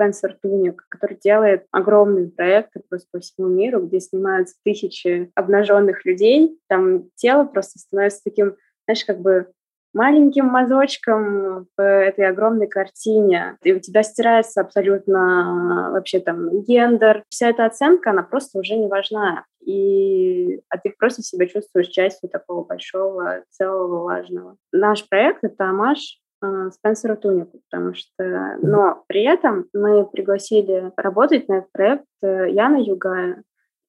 Спенсер 0.00 0.36
Туник, 0.40 0.86
который 0.88 1.18
делает 1.22 1.66
огромные 1.70 2.28
проекты 2.28 2.80
просто 2.88 3.08
по 3.12 3.20
всему 3.20 3.48
миру, 3.48 3.86
где 3.86 4.00
снимаются 4.00 4.56
тысячи 4.64 5.30
обнаженных 5.34 6.06
людей. 6.06 6.58
Там 6.68 7.10
тело 7.16 7.44
просто 7.44 7.78
становится 7.78 8.22
таким, 8.24 8.56
знаешь, 8.86 9.04
как 9.04 9.20
бы 9.20 9.48
маленьким 9.92 10.46
мазочком 10.46 11.66
в 11.76 11.82
этой 11.82 12.26
огромной 12.28 12.66
картине. 12.66 13.58
И 13.62 13.72
у 13.74 13.80
тебя 13.80 14.02
стирается 14.02 14.62
абсолютно 14.62 15.90
вообще 15.92 16.20
там 16.20 16.62
гендер. 16.62 17.24
Вся 17.28 17.50
эта 17.50 17.66
оценка, 17.66 18.10
она 18.10 18.22
просто 18.22 18.58
уже 18.58 18.76
не 18.76 18.86
важна. 18.86 19.44
И, 19.60 20.62
а 20.70 20.78
ты 20.78 20.94
просто 20.98 21.22
себя 21.22 21.46
чувствуешь 21.46 21.88
частью 21.88 22.30
такого 22.30 22.64
большого, 22.64 23.42
целого, 23.50 24.04
важного. 24.04 24.56
Наш 24.72 25.06
проект— 25.08 25.40
это 25.44 25.68
амаш 25.68 25.98
а, 25.98 26.29
Спенсеру 26.72 27.16
Тунику, 27.16 27.60
потому 27.70 27.94
что... 27.94 28.56
Но 28.62 29.04
при 29.06 29.24
этом 29.24 29.66
мы 29.74 30.06
пригласили 30.06 30.92
работать 30.96 31.48
на 31.48 31.58
этот 31.58 31.72
проект 31.72 32.06
э, 32.22 32.50
Яна 32.50 32.78
Югая. 32.78 33.42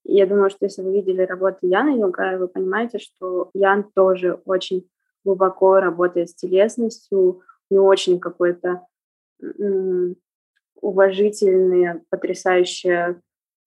И 0.03 0.15
я 0.15 0.25
думаю, 0.25 0.49
что 0.49 0.65
если 0.65 0.81
вы 0.81 0.93
видели 0.93 1.21
работы 1.21 1.67
Яны 1.67 1.99
Югая, 1.99 2.37
вы 2.37 2.47
понимаете, 2.47 2.99
что 2.99 3.49
Ян 3.53 3.89
тоже 3.95 4.41
очень 4.45 4.89
глубоко 5.23 5.79
работает 5.79 6.29
с 6.29 6.35
телесностью, 6.35 7.41
него 7.71 7.85
очень 7.85 8.19
какой-то 8.19 8.85
уважительный, 10.75 12.01
потрясающий 12.09 13.15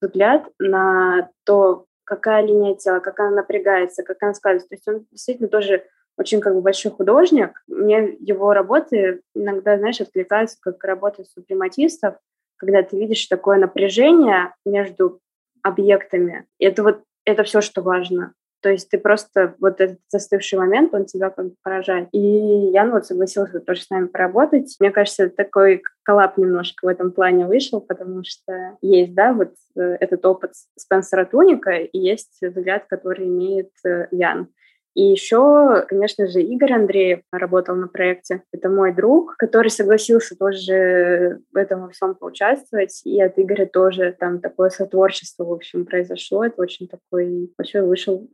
взгляд 0.00 0.48
на 0.58 1.30
то, 1.44 1.86
какая 2.04 2.44
линия 2.44 2.74
тела, 2.76 3.00
как 3.00 3.18
она 3.18 3.30
напрягается, 3.30 4.02
как 4.02 4.22
она 4.22 4.34
складывается. 4.34 4.68
То 4.68 4.74
есть 4.74 4.88
он 4.88 5.06
действительно 5.10 5.48
тоже 5.48 5.84
очень 6.16 6.40
как 6.40 6.54
бы 6.54 6.60
большой 6.60 6.92
художник. 6.92 7.62
Мне 7.66 8.16
его 8.20 8.52
работы 8.52 9.20
иногда, 9.34 9.78
знаешь, 9.78 10.00
откликаются 10.00 10.56
как 10.60 10.82
работы 10.84 11.24
супрематистов, 11.24 12.16
когда 12.56 12.82
ты 12.82 12.98
видишь 12.98 13.26
такое 13.26 13.58
напряжение 13.58 14.54
между 14.64 15.20
объектами. 15.62 16.46
И 16.58 16.66
это 16.66 16.82
вот 16.82 17.02
это 17.24 17.42
все, 17.42 17.60
что 17.60 17.82
важно. 17.82 18.34
То 18.64 18.70
есть 18.70 18.88
ты 18.88 18.98
просто 18.98 19.54
вот 19.60 19.78
этот 19.82 19.98
застывший 20.08 20.58
момент, 20.58 20.94
он 20.94 21.04
тебя 21.04 21.28
как 21.28 21.48
бы 21.48 21.54
поражает. 21.62 22.08
И 22.12 22.18
я 22.18 22.84
ну, 22.84 22.92
вот 22.92 23.04
согласилась 23.04 23.52
вот 23.52 23.66
тоже 23.66 23.82
с 23.82 23.90
нами 23.90 24.06
поработать. 24.06 24.74
Мне 24.80 24.90
кажется, 24.90 25.28
такой 25.28 25.82
коллап 26.02 26.38
немножко 26.38 26.86
в 26.86 26.88
этом 26.88 27.12
плане 27.12 27.46
вышел, 27.46 27.82
потому 27.82 28.22
что 28.24 28.78
есть, 28.80 29.14
да, 29.14 29.34
вот 29.34 29.52
э, 29.76 29.98
этот 30.00 30.24
опыт 30.24 30.52
Спенсера 30.78 31.26
Туника 31.26 31.72
и 31.72 31.98
есть 31.98 32.38
взгляд, 32.40 32.86
который 32.88 33.26
имеет 33.26 33.68
э, 33.84 34.06
Ян. 34.12 34.48
И 34.94 35.02
еще, 35.02 35.84
конечно 35.88 36.26
же, 36.28 36.40
Игорь 36.40 36.72
Андреев 36.72 37.20
работал 37.32 37.74
на 37.74 37.88
проекте. 37.88 38.42
Это 38.52 38.68
мой 38.68 38.92
друг, 38.94 39.36
который 39.36 39.68
согласился 39.68 40.36
тоже 40.36 41.40
в 41.52 41.56
этом 41.56 41.82
во 41.82 41.90
всем 41.90 42.14
поучаствовать. 42.14 43.00
И 43.04 43.20
от 43.20 43.38
Игоря 43.38 43.66
тоже 43.66 44.14
там 44.18 44.40
такое 44.40 44.70
сотворчество, 44.70 45.44
в 45.44 45.52
общем, 45.52 45.84
произошло. 45.84 46.44
Это 46.44 46.62
очень 46.62 46.88
такой 46.88 47.52
большой 47.58 47.82
вышел 47.82 48.28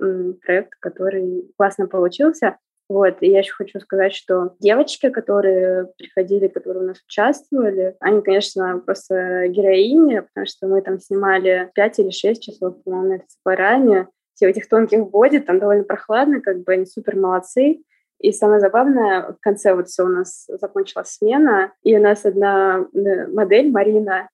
проект, 0.44 0.75
который 0.81 1.51
классно 1.57 1.87
получился. 1.87 2.57
Вот, 2.90 3.18
и 3.20 3.31
я 3.31 3.38
еще 3.38 3.53
хочу 3.53 3.79
сказать, 3.79 4.12
что 4.12 4.57
девочки, 4.59 5.11
которые 5.11 5.87
приходили, 5.96 6.49
которые 6.49 6.83
у 6.83 6.87
нас 6.88 7.01
участвовали, 7.07 7.94
они, 8.01 8.20
конечно, 8.20 8.83
просто 8.85 9.46
героини, 9.46 10.18
потому 10.18 10.46
что 10.46 10.66
мы 10.66 10.83
там 10.83 10.99
снимали 10.99 11.70
5 11.77 11.99
или 12.01 12.11
6 12.11 12.42
часов, 12.42 12.83
по-моему, 12.83 13.11
на 13.11 13.14
Рецепаране, 13.18 14.09
все 14.40 14.48
этих 14.48 14.68
тонких 14.68 15.07
боди, 15.11 15.38
там 15.38 15.59
довольно 15.59 15.85
прохладно, 15.85 16.40
как 16.40 16.62
бы 16.62 16.72
они 16.72 16.87
супер 16.87 17.14
молодцы. 17.14 17.83
И 18.20 18.33
самое 18.33 18.59
забавное, 18.59 19.33
в 19.33 19.40
конце 19.40 19.74
вот 19.74 19.88
все 19.88 20.05
у 20.05 20.09
нас 20.09 20.46
закончилась 20.48 21.12
смена, 21.12 21.74
и 21.83 21.94
у 21.96 22.00
нас 22.00 22.24
одна 22.24 22.87
модель, 23.29 23.70
Марина, 23.70 24.31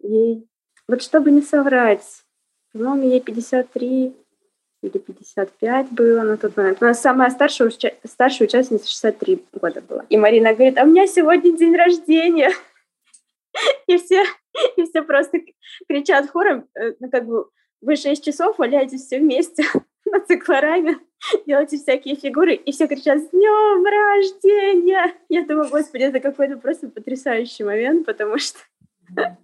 ей, 0.00 0.46
вот 0.88 1.02
чтобы 1.02 1.30
не 1.30 1.42
соврать, 1.42 2.24
по-моему, 2.72 3.10
ей 3.10 3.20
53 3.20 4.16
или 4.82 4.98
55 4.98 5.90
было 5.90 6.22
на 6.22 6.38
тот 6.38 6.56
момент. 6.56 6.78
У 6.80 6.86
нас 6.86 7.00
самая 7.00 7.28
старшая, 7.28 7.68
уча- 7.68 7.94
старшая 8.04 8.48
участница 8.48 8.88
63 8.88 9.44
года 9.52 9.82
была. 9.82 10.06
И 10.08 10.16
Марина 10.16 10.54
говорит, 10.54 10.78
а 10.78 10.84
у 10.84 10.86
меня 10.86 11.06
сегодня 11.06 11.56
день 11.56 11.76
рождения. 11.76 12.50
И 13.86 13.98
все, 13.98 14.24
и 14.76 14.84
все 14.84 15.02
просто 15.02 15.40
кричат 15.86 16.30
хором, 16.30 16.66
э, 16.74 16.94
ну, 17.00 17.10
как 17.10 17.26
бы, 17.26 17.50
вы 17.82 17.96
6 17.96 18.24
часов 18.24 18.58
валяетесь 18.58 19.04
все 19.04 19.18
вместе 19.18 19.64
на 20.06 20.20
циклораме, 20.20 20.98
делаете 21.46 21.76
всякие 21.76 22.16
фигуры, 22.16 22.54
и 22.54 22.72
все 22.72 22.86
кричат 22.86 23.18
«С 23.18 23.30
днем 23.30 23.84
рождения!» 23.84 25.12
Я 25.28 25.44
думаю, 25.44 25.68
господи, 25.68 26.04
это 26.04 26.20
какой-то 26.20 26.56
просто 26.56 26.88
потрясающий 26.88 27.64
момент, 27.64 28.06
потому 28.06 28.38
что 28.38 28.58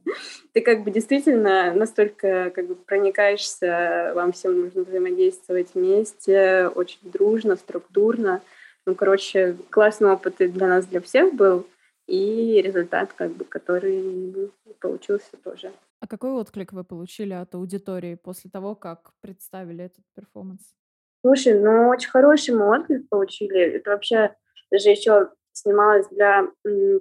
ты 0.53 0.61
как 0.61 0.85
бы 0.85 0.91
действительно 0.91 1.75
настолько 1.75 2.51
как 2.51 2.67
бы 2.67 2.75
проникаешься, 2.75 4.13
вам 4.15 4.33
всем 4.33 4.61
нужно 4.61 4.85
взаимодействовать 4.85 5.75
вместе, 5.75 6.69
очень 6.75 7.01
дружно, 7.03 7.57
структурно. 7.57 8.41
Ну, 8.87 8.95
короче, 8.95 9.57
классный 9.69 10.11
опыт 10.11 10.37
для 10.39 10.67
нас, 10.67 10.87
для 10.87 11.03
всех 11.03 11.35
был, 11.35 11.67
и 12.07 12.63
результат, 12.63 13.13
как 13.13 13.33
бы, 13.33 13.45
который 13.45 14.51
получился 14.81 15.37
тоже. 15.45 15.73
А 16.01 16.07
какой 16.07 16.31
отклик 16.31 16.73
вы 16.73 16.85
получили 16.85 17.33
от 17.33 17.55
аудитории 17.55 18.15
после 18.15 18.51
того, 18.51 18.75
как 18.75 19.11
представили 19.21 19.85
этот 19.85 20.05
перформанс? 20.15 20.75
Слушай, 21.21 21.59
ну 21.59 21.89
очень 21.89 22.11
хороший 22.11 22.55
мы 22.55 22.69
отклик 22.69 23.09
получили. 23.09 23.61
Это 23.61 23.91
вообще 23.91 24.35
даже 24.71 24.91
еще 24.91 25.31
снималось 25.53 26.07
для 26.09 26.47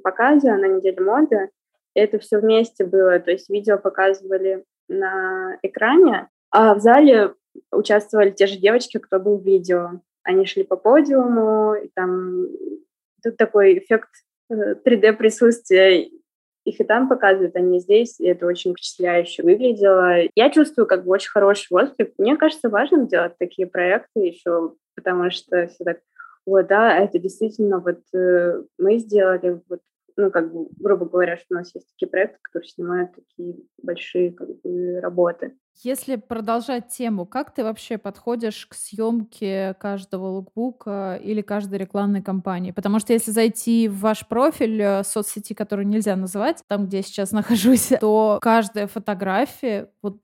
показа 0.03 0.55
на 0.55 0.67
неделе 0.67 0.99
моды. 1.01 1.49
Это 1.93 2.19
все 2.19 2.39
вместе 2.39 2.85
было, 2.85 3.19
то 3.19 3.31
есть 3.31 3.49
видео 3.49 3.77
показывали 3.77 4.65
на 4.87 5.57
экране, 5.63 6.29
а 6.51 6.75
в 6.75 6.79
зале 6.79 7.33
участвовали 7.71 8.31
те 8.31 8.47
же 8.47 8.57
девочки, 8.57 8.97
кто 8.97 9.19
был 9.19 9.37
в 9.37 9.45
видео. 9.45 10.01
Они 10.23 10.45
шли 10.45 10.63
по 10.63 10.75
подиуму, 10.75 11.75
и 11.75 11.89
там 11.95 12.47
тут 13.23 13.37
такой 13.37 13.79
эффект 13.79 14.09
3D 14.51 15.05
э, 15.05 15.13
их 16.67 16.81
и 16.81 16.83
там 16.83 17.07
показывают, 17.07 17.55
они 17.55 17.79
здесь, 17.79 18.19
и 18.19 18.27
это 18.27 18.45
очень 18.45 18.73
впечатляюще 18.73 19.41
выглядело. 19.41 20.27
Я 20.35 20.49
чувствую 20.49 20.85
как 20.85 21.05
бы 21.05 21.11
очень 21.11 21.29
хороший 21.29 21.67
отклик. 21.71 22.13
Мне 22.17 22.35
кажется 22.35 22.69
важным 22.69 23.07
делать 23.07 23.37
такие 23.39 23.67
проекты 23.67 24.19
еще, 24.19 24.73
потому 24.95 25.31
что 25.31 25.67
все 25.67 25.83
так, 25.85 25.99
вот, 26.45 26.67
да, 26.67 26.97
это 26.97 27.19
действительно 27.19 27.79
вот 27.79 27.99
э, 28.13 28.63
мы 28.77 28.97
сделали, 28.97 29.61
вот 29.69 29.79
ну, 30.17 30.31
как 30.31 30.51
бы, 30.51 30.67
грубо 30.77 31.05
говоря, 31.05 31.37
что 31.37 31.45
у 31.51 31.53
нас 31.53 31.73
есть 31.75 31.87
такие 31.91 32.09
проекты, 32.09 32.39
которые 32.41 32.67
снимают 32.67 33.11
такие 33.13 33.55
большие 33.83 34.31
как 34.31 34.49
бы, 34.61 34.99
работы. 34.99 35.55
Если 35.83 36.15
продолжать 36.15 36.87
тему, 36.87 37.27
как 37.27 37.53
ты 37.53 37.63
вообще 37.63 37.99
подходишь 37.99 38.65
к 38.65 38.73
съемке 38.73 39.75
каждого 39.79 40.27
лукбука 40.29 41.19
или 41.23 41.41
каждой 41.41 41.77
рекламной 41.77 42.23
кампании? 42.23 42.71
Потому 42.71 42.97
что 42.97 43.13
если 43.13 43.29
зайти 43.29 43.87
в 43.87 43.99
ваш 43.99 44.27
профиль 44.27 44.81
э, 44.81 45.03
соцсети, 45.03 45.53
который 45.53 45.85
нельзя 45.85 46.15
называть, 46.15 46.63
там, 46.67 46.87
где 46.87 46.97
я 46.97 47.03
сейчас 47.03 47.31
нахожусь, 47.33 47.91
то 48.01 48.39
каждая 48.41 48.87
фотография, 48.87 49.91
вот 50.01 50.19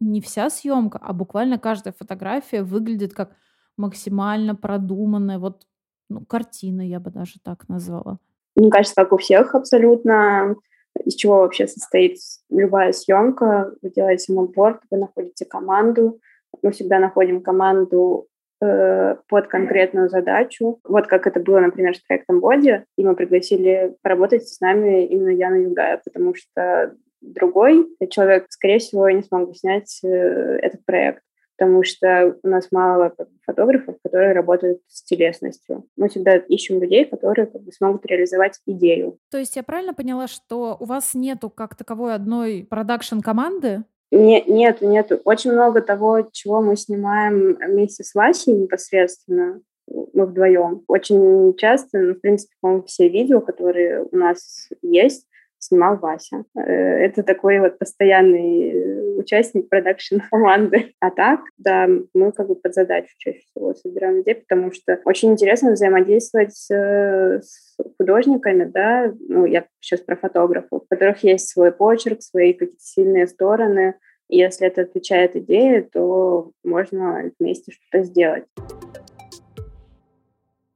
не 0.00 0.20
вся 0.20 0.50
съемка, 0.50 0.98
а 1.00 1.12
буквально 1.12 1.56
каждая 1.58 1.94
фотография 1.96 2.64
выглядит 2.64 3.14
как 3.14 3.36
максимально 3.76 4.56
продуманная, 4.56 5.38
вот 5.38 5.68
ну, 6.08 6.24
картина, 6.24 6.80
я 6.80 6.98
бы 6.98 7.12
даже 7.12 7.38
так 7.40 7.68
назвала. 7.68 8.18
Мне 8.56 8.70
кажется, 8.70 8.94
как 8.96 9.12
у 9.12 9.18
всех 9.18 9.54
абсолютно, 9.54 10.56
из 11.04 11.14
чего 11.14 11.40
вообще 11.40 11.66
состоит 11.66 12.16
любая 12.50 12.92
съемка. 12.92 13.72
Вы 13.82 13.90
делаете 13.90 14.32
мудборд, 14.32 14.80
вы 14.90 14.96
находите 14.98 15.44
команду. 15.44 16.18
Мы 16.62 16.72
всегда 16.72 16.98
находим 16.98 17.42
команду 17.42 18.28
э, 18.62 19.16
под 19.28 19.48
конкретную 19.48 20.08
задачу. 20.08 20.80
Вот 20.84 21.06
как 21.06 21.26
это 21.26 21.38
было, 21.38 21.60
например, 21.60 21.94
с 21.94 22.00
проектом 22.00 22.40
Боди, 22.40 22.84
и 22.96 23.04
мы 23.04 23.14
пригласили 23.14 23.94
поработать 24.02 24.48
с 24.48 24.58
нами 24.60 25.06
именно 25.06 25.30
Яну 25.30 25.56
Югая, 25.56 26.00
потому 26.02 26.34
что 26.34 26.96
другой 27.20 27.86
человек, 28.08 28.46
скорее 28.48 28.78
всего, 28.78 29.10
не 29.10 29.22
смог 29.22 29.48
бы 29.48 29.54
снять 29.54 30.00
э, 30.02 30.08
этот 30.08 30.82
проект 30.86 31.22
потому 31.56 31.82
что 31.84 32.36
у 32.42 32.48
нас 32.48 32.68
мало 32.70 33.14
фотографов, 33.44 33.96
которые 34.02 34.32
работают 34.32 34.80
с 34.88 35.02
телесностью. 35.02 35.84
Мы 35.96 36.08
всегда 36.08 36.36
ищем 36.36 36.80
людей, 36.80 37.04
которые 37.04 37.46
как 37.46 37.62
бы, 37.62 37.72
смогут 37.72 38.04
реализовать 38.06 38.60
идею. 38.66 39.18
То 39.30 39.38
есть 39.38 39.56
я 39.56 39.62
правильно 39.62 39.94
поняла, 39.94 40.26
что 40.28 40.76
у 40.78 40.84
вас 40.84 41.14
нету 41.14 41.50
как 41.50 41.74
таковой 41.74 42.14
одной 42.14 42.66
продакшн-команды? 42.68 43.84
Не, 44.12 44.42
нету, 44.42 44.86
нету. 44.86 45.20
Очень 45.24 45.52
много 45.52 45.80
того, 45.80 46.28
чего 46.32 46.60
мы 46.60 46.76
снимаем 46.76 47.56
вместе 47.56 48.04
с 48.04 48.14
Васей 48.14 48.54
непосредственно, 48.54 49.60
мы 49.86 50.26
вдвоем. 50.26 50.82
Очень 50.88 51.54
часто, 51.56 51.98
ну, 51.98 52.14
в 52.14 52.20
принципе, 52.20 52.54
по-моему, 52.60 52.84
все 52.84 53.08
видео, 53.08 53.40
которые 53.40 54.04
у 54.10 54.16
нас 54.16 54.68
есть, 54.82 55.26
снимал 55.58 55.96
Вася. 55.98 56.44
Э, 56.56 56.60
это 56.60 57.22
такой 57.22 57.60
вот 57.60 57.78
постоянный 57.78 58.70
э, 58.70 59.18
участник 59.18 59.68
продакшн 59.68 60.16
команды. 60.30 60.92
А 61.00 61.10
так, 61.10 61.40
да, 61.58 61.88
мы 62.14 62.32
как 62.32 62.48
бы 62.48 62.56
под 62.56 62.74
задачу 62.74 63.08
чаще 63.18 63.40
всего 63.40 63.74
собираем 63.74 64.16
людей, 64.16 64.34
потому 64.36 64.72
что 64.72 65.00
очень 65.04 65.32
интересно 65.32 65.72
взаимодействовать 65.72 66.54
с, 66.54 66.70
с 66.70 67.76
художниками, 67.98 68.64
да, 68.64 69.12
ну, 69.28 69.44
я 69.44 69.66
сейчас 69.80 70.00
про 70.00 70.16
фотографов, 70.16 70.82
у 70.82 70.86
которых 70.86 71.24
есть 71.24 71.48
свой 71.48 71.72
почерк, 71.72 72.22
свои 72.22 72.52
какие-то 72.52 72.80
сильные 72.80 73.26
стороны, 73.26 73.94
и 74.28 74.38
если 74.38 74.66
это 74.66 74.82
отвечает 74.82 75.36
идее, 75.36 75.82
то 75.82 76.50
можно 76.64 77.30
вместе 77.38 77.72
что-то 77.72 78.02
сделать. 78.02 78.44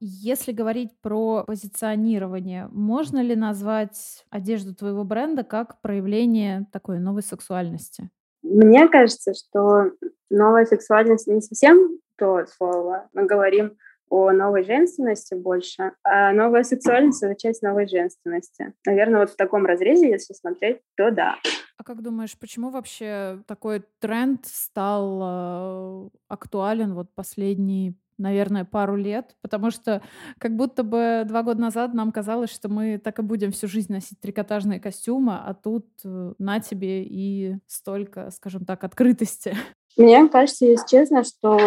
Если 0.03 0.51
говорить 0.51 0.89
про 0.99 1.43
позиционирование, 1.45 2.67
можно 2.71 3.21
ли 3.21 3.35
назвать 3.35 4.25
одежду 4.31 4.73
твоего 4.73 5.03
бренда 5.03 5.43
как 5.43 5.79
проявление 5.81 6.65
такой 6.71 6.97
новой 6.97 7.21
сексуальности? 7.21 8.09
Мне 8.41 8.87
кажется, 8.87 9.35
что 9.35 9.91
новая 10.31 10.65
сексуальность 10.65 11.27
не 11.27 11.39
совсем 11.39 11.99
то 12.17 12.43
слово. 12.47 13.09
Мы 13.13 13.27
говорим 13.27 13.77
о 14.09 14.31
новой 14.31 14.63
женственности 14.63 15.35
больше, 15.35 15.91
а 16.03 16.33
новая 16.33 16.63
сексуальность— 16.63 17.21
это 17.23 17.39
часть 17.39 17.61
новой 17.61 17.87
женственности. 17.87 18.73
Наверное, 18.87 19.19
вот 19.19 19.29
в 19.29 19.35
таком 19.35 19.67
разрезе, 19.67 20.09
если 20.09 20.33
смотреть, 20.33 20.81
то 20.95 21.11
да. 21.11 21.35
А 21.77 21.83
как 21.83 22.01
думаешь, 22.01 22.37
почему 22.39 22.71
вообще 22.71 23.43
такой 23.45 23.83
тренд 23.99 24.47
стал 24.47 25.21
э, 25.23 26.09
актуален 26.27 26.95
вот 26.95 27.13
последние 27.13 27.93
наверное, 28.21 28.65
пару 28.65 28.95
лет, 28.95 29.35
потому 29.41 29.71
что 29.71 30.01
как 30.37 30.55
будто 30.55 30.83
бы 30.83 31.23
два 31.25 31.43
года 31.43 31.59
назад 31.61 31.93
нам 31.93 32.11
казалось, 32.11 32.51
что 32.51 32.69
мы 32.69 32.97
так 32.97 33.19
и 33.19 33.23
будем 33.23 33.51
всю 33.51 33.67
жизнь 33.67 33.91
носить 33.91 34.19
трикотажные 34.19 34.79
костюмы, 34.79 35.33
а 35.33 35.53
тут 35.53 35.87
э, 36.05 36.33
на 36.37 36.59
тебе 36.59 37.03
и 37.03 37.57
столько, 37.67 38.29
скажем 38.31 38.65
так, 38.65 38.83
открытости. 38.83 39.55
Мне 39.97 40.27
кажется, 40.29 40.65
если 40.65 40.87
честно, 40.87 41.23
что 41.23 41.57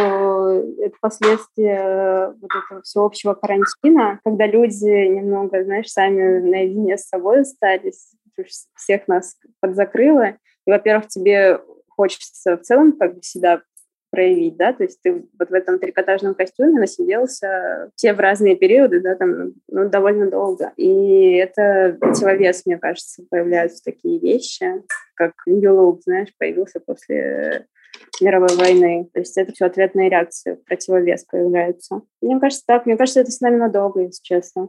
это 0.79 0.97
последствия 1.01 2.35
вот 2.41 2.51
этого 2.65 2.81
всеобщего 2.83 3.35
карантина, 3.35 4.21
когда 4.25 4.47
люди 4.47 5.09
немного, 5.09 5.63
знаешь, 5.63 5.89
сами 5.89 6.39
наедине 6.41 6.97
с 6.97 7.09
собой 7.09 7.43
остались, 7.43 8.13
всех 8.75 9.09
нас 9.09 9.37
подзакрыло. 9.61 10.37
И, 10.67 10.71
во-первых, 10.71 11.09
тебе 11.09 11.61
хочется 11.89 12.57
в 12.57 12.63
целом 12.63 12.97
как 12.97 13.17
бы 13.17 13.23
себя 13.23 13.61
проявить, 14.15 14.57
да, 14.57 14.73
то 14.73 14.85
есть 14.85 15.01
ты 15.03 15.27
вот 15.39 15.51
в 15.51 15.53
этом 15.53 15.81
трикотажном 15.81 16.37
костюме 16.37 16.79
насиделся 16.79 17.91
все 17.97 18.15
в 18.15 18.21
разные 18.21 18.55
периоды, 18.55 19.01
да, 19.01 19.17
там, 19.17 19.55
ну, 19.69 19.89
довольно 19.89 20.31
долго. 20.31 20.73
И 20.77 21.33
это 21.33 21.97
противовес, 22.01 22.65
мне 22.65 22.79
кажется, 22.79 23.25
появляются 23.29 23.83
такие 23.85 24.21
вещи, 24.21 24.83
как 25.15 25.33
New 25.47 25.61
Look, 25.61 26.03
знаешь, 26.05 26.33
появился 26.39 26.79
после 26.79 27.67
мировой 28.21 28.57
войны. 28.57 29.09
То 29.13 29.21
есть 29.21 29.37
это 29.37 29.53
все 29.53 29.67
ответные 29.67 30.09
реакции, 30.11 30.55
противовес 30.67 31.25
появляется. 31.25 32.03
Мне 32.21 32.39
кажется, 32.39 32.65
так. 32.67 32.87
Мне 32.87 32.97
кажется, 32.97 33.21
это 33.21 33.33
с 33.33 33.41
нами 33.41 33.57
надолго, 33.57 34.01
если 34.01 34.23
честно. 34.23 34.69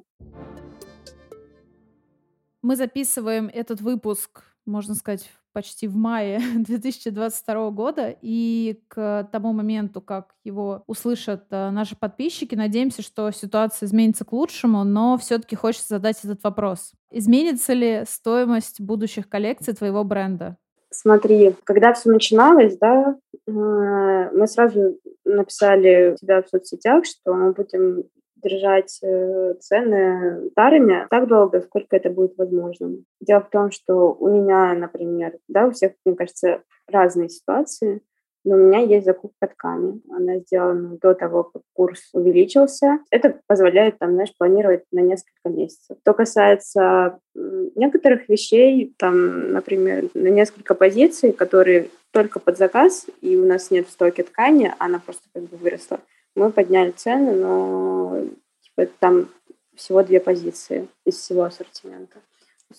Мы 2.64 2.76
записываем 2.76 3.48
этот 3.54 3.80
выпуск, 3.82 4.42
можно 4.66 4.96
сказать, 4.96 5.30
почти 5.56 5.88
в 5.88 5.96
мае 5.96 6.40
2022 6.56 7.72
года, 7.72 8.16
и 8.22 8.82
к 8.90 9.30
тому 9.32 9.54
моменту, 9.54 10.02
как 10.02 10.36
его 10.44 10.84
услышат 10.86 11.46
э, 11.50 11.70
наши 11.72 11.96
подписчики, 11.96 12.56
надеемся, 12.56 13.02
что 13.02 13.32
ситуация 13.32 13.88
изменится 13.88 14.26
к 14.26 14.34
лучшему, 14.34 14.84
но 14.84 15.18
все-таки 15.18 15.56
хочется 15.56 15.96
задать 15.96 16.20
этот 16.24 16.44
вопрос. 16.44 16.92
Изменится 17.10 17.72
ли 17.72 18.04
стоимость 18.06 18.82
будущих 18.82 19.30
коллекций 19.30 19.74
твоего 19.74 20.04
бренда? 20.04 20.58
Смотри, 20.92 21.56
когда 21.64 21.94
все 21.94 22.10
начиналось, 22.10 22.78
да, 22.78 23.16
мы 23.48 24.48
сразу 24.48 24.98
написали 25.24 26.14
у 26.14 26.18
себя 26.18 26.42
в 26.42 26.50
соцсетях, 26.50 27.06
что 27.06 27.34
мы 27.34 27.54
будем 27.54 28.04
держать 28.46 29.00
э, 29.02 29.56
цены 29.60 30.50
старыми 30.52 31.08
так 31.10 31.28
долго, 31.28 31.62
сколько 31.62 31.96
это 31.96 32.10
будет 32.10 32.38
возможным. 32.38 33.06
Дело 33.20 33.42
в 33.42 33.50
том, 33.50 33.72
что 33.72 34.14
у 34.14 34.30
меня, 34.30 34.74
например, 34.74 35.38
да, 35.48 35.68
у 35.68 35.72
всех, 35.72 35.94
мне 36.06 36.16
кажется, 36.16 36.62
разные 36.88 37.30
ситуации, 37.30 38.02
но 38.46 38.56
у 38.56 38.60
меня 38.60 38.80
есть 38.80 39.06
закупка 39.06 39.48
ткани. 39.48 40.02
Она 40.10 40.38
сделана 40.38 40.98
до 41.02 41.16
того, 41.16 41.46
как 41.46 41.64
курс 41.74 42.10
увеличился. 42.14 43.00
Это 43.10 43.40
позволяет, 43.48 43.98
там, 43.98 44.14
знаешь, 44.14 44.34
планировать 44.38 44.84
на 44.92 45.00
несколько 45.00 45.50
месяцев. 45.50 45.98
Что 46.02 46.14
касается 46.14 47.18
некоторых 47.34 48.30
вещей, 48.30 48.94
там, 49.00 49.52
например, 49.52 50.10
на 50.14 50.28
несколько 50.28 50.76
позиций, 50.76 51.32
которые 51.32 51.90
только 52.12 52.40
под 52.40 52.58
заказ, 52.58 53.08
и 53.22 53.36
у 53.36 53.46
нас 53.46 53.72
нет 53.72 53.88
в 53.88 53.92
стоке 53.92 54.24
ткани, 54.24 54.74
она 54.78 55.02
просто 55.04 55.24
как 55.34 55.44
бы 55.44 55.58
выросла. 55.58 56.00
Мы 56.36 56.52
подняли 56.52 56.92
цены, 56.92 57.34
но 57.34 58.26
типа, 58.62 58.92
там 59.00 59.30
всего 59.76 60.04
две 60.04 60.20
позиции 60.20 60.88
из 61.06 61.16
всего 61.16 61.44
ассортимента. 61.44 62.20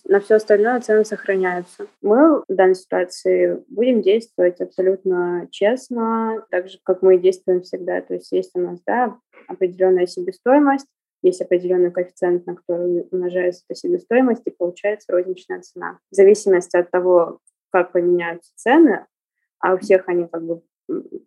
На 0.05 0.21
все 0.21 0.35
остальное 0.35 0.81
цены 0.81 1.05
сохраняются. 1.05 1.87
Мы 2.03 2.41
в 2.41 2.45
данной 2.49 2.75
ситуации 2.75 3.63
будем 3.69 4.03
действовать 4.03 4.61
абсолютно 4.61 5.49
честно, 5.51 6.45
так 6.51 6.69
же, 6.69 6.79
как 6.83 7.03
мы 7.03 7.19
действуем 7.19 7.63
всегда. 7.63 8.01
То 8.01 8.15
есть 8.15 8.33
есть 8.33 8.51
у 8.55 8.61
нас 8.61 8.81
да, 8.85 9.17
определенная 9.47 10.07
себестоимость, 10.07 10.87
есть 11.23 11.41
определенный 11.41 11.91
коэффициент, 11.91 12.47
на 12.47 12.57
который 12.57 13.07
умножается 13.11 13.63
эта 13.69 13.79
себестоимость, 13.79 14.43
и 14.45 14.51
получается 14.51 15.13
розничная 15.13 15.61
цена. 15.61 15.99
В 16.11 16.15
зависимости 16.15 16.77
от 16.77 16.91
того, 16.91 17.39
как 17.71 17.93
поменяются 17.93 18.53
цены, 18.57 19.07
а 19.61 19.75
у 19.75 19.79
всех 19.79 20.09
они 20.09 20.27
как 20.27 20.43
бы 20.43 20.63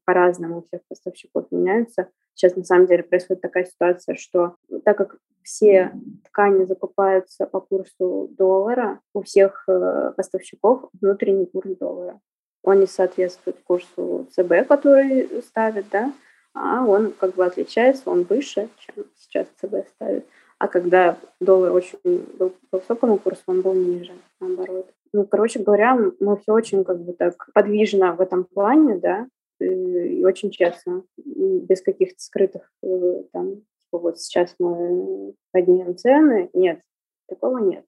по-разному, 0.05 0.59
у 0.59 0.61
всех 0.63 0.81
поставщиков 0.87 1.47
меняются. 1.51 2.09
Сейчас 2.33 2.55
на 2.55 2.63
самом 2.63 2.87
деле 2.87 3.03
происходит 3.03 3.41
такая 3.41 3.65
ситуация, 3.65 4.15
что 4.15 4.55
так 4.85 4.97
как 4.97 5.17
все 5.43 5.91
ткани 6.25 6.65
закупаются 6.65 7.45
по 7.45 7.59
курсу 7.59 8.29
доллара, 8.37 8.99
у 9.13 9.23
всех 9.23 9.63
э, 9.67 10.13
поставщиков 10.15 10.89
внутренний 11.01 11.45
курс 11.45 11.69
доллара. 11.77 12.19
Он 12.63 12.79
не 12.79 12.87
соответствует 12.87 13.57
курсу 13.63 14.27
ЦБ, 14.31 14.67
который 14.67 15.41
ставит, 15.41 15.85
да, 15.91 16.13
а 16.53 16.85
он 16.85 17.13
как 17.13 17.35
бы 17.35 17.45
отличается, 17.45 18.09
он 18.09 18.23
выше, 18.23 18.69
чем 18.79 19.05
сейчас 19.15 19.47
ЦБ 19.61 19.87
ставит. 19.95 20.25
А 20.57 20.67
когда 20.67 21.17
доллар 21.39 21.71
очень 21.71 21.97
был 22.37 22.53
по 22.69 22.79
высокому 22.79 23.17
курсу, 23.17 23.41
он 23.47 23.61
был 23.61 23.73
ниже, 23.73 24.11
наоборот. 24.39 24.91
Ну, 25.13 25.25
короче 25.25 25.59
говоря, 25.59 25.97
мы 26.19 26.37
все 26.37 26.53
очень 26.53 26.83
как 26.83 26.99
бы 27.01 27.13
так 27.13 27.49
подвижно 27.53 28.13
в 28.13 28.21
этом 28.21 28.43
плане, 28.43 28.95
да, 28.95 29.27
и 29.59 30.23
очень 30.23 30.51
честно, 30.51 31.03
без 31.17 31.81
каких-то 31.81 32.19
скрытых 32.19 32.71
э, 32.83 33.23
там, 33.31 33.57
типа 33.79 33.99
вот 33.99 34.19
сейчас 34.19 34.55
мы 34.59 35.33
поднимем 35.51 35.97
цены. 35.97 36.49
Нет, 36.53 36.81
такого 37.27 37.59
нет. 37.59 37.85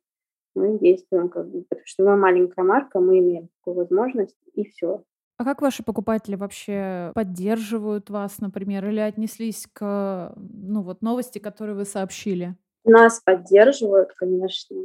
Мы 0.53 0.77
действуем 0.79 1.29
как 1.29 1.49
бы, 1.49 1.63
потому 1.63 1.85
что 1.85 2.03
мы 2.03 2.17
маленькая 2.17 2.63
марка, 2.63 2.99
мы 2.99 3.19
имеем 3.19 3.49
такую 3.59 3.77
возможность, 3.77 4.37
и 4.53 4.65
все. 4.65 5.03
А 5.37 5.43
как 5.43 5.61
ваши 5.61 5.81
покупатели 5.83 6.35
вообще 6.35 7.11
поддерживают 7.15 8.09
вас, 8.09 8.39
например, 8.39 8.87
или 8.87 8.99
отнеслись 8.99 9.67
к 9.73 10.33
ну, 10.35 10.81
вот, 10.83 11.01
новости, 11.01 11.39
которые 11.39 11.75
вы 11.75 11.85
сообщили? 11.85 12.55
Нас 12.83 13.21
поддерживают, 13.21 14.13
конечно, 14.13 14.77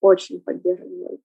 очень 0.00 0.40
поддерживают. 0.40 1.20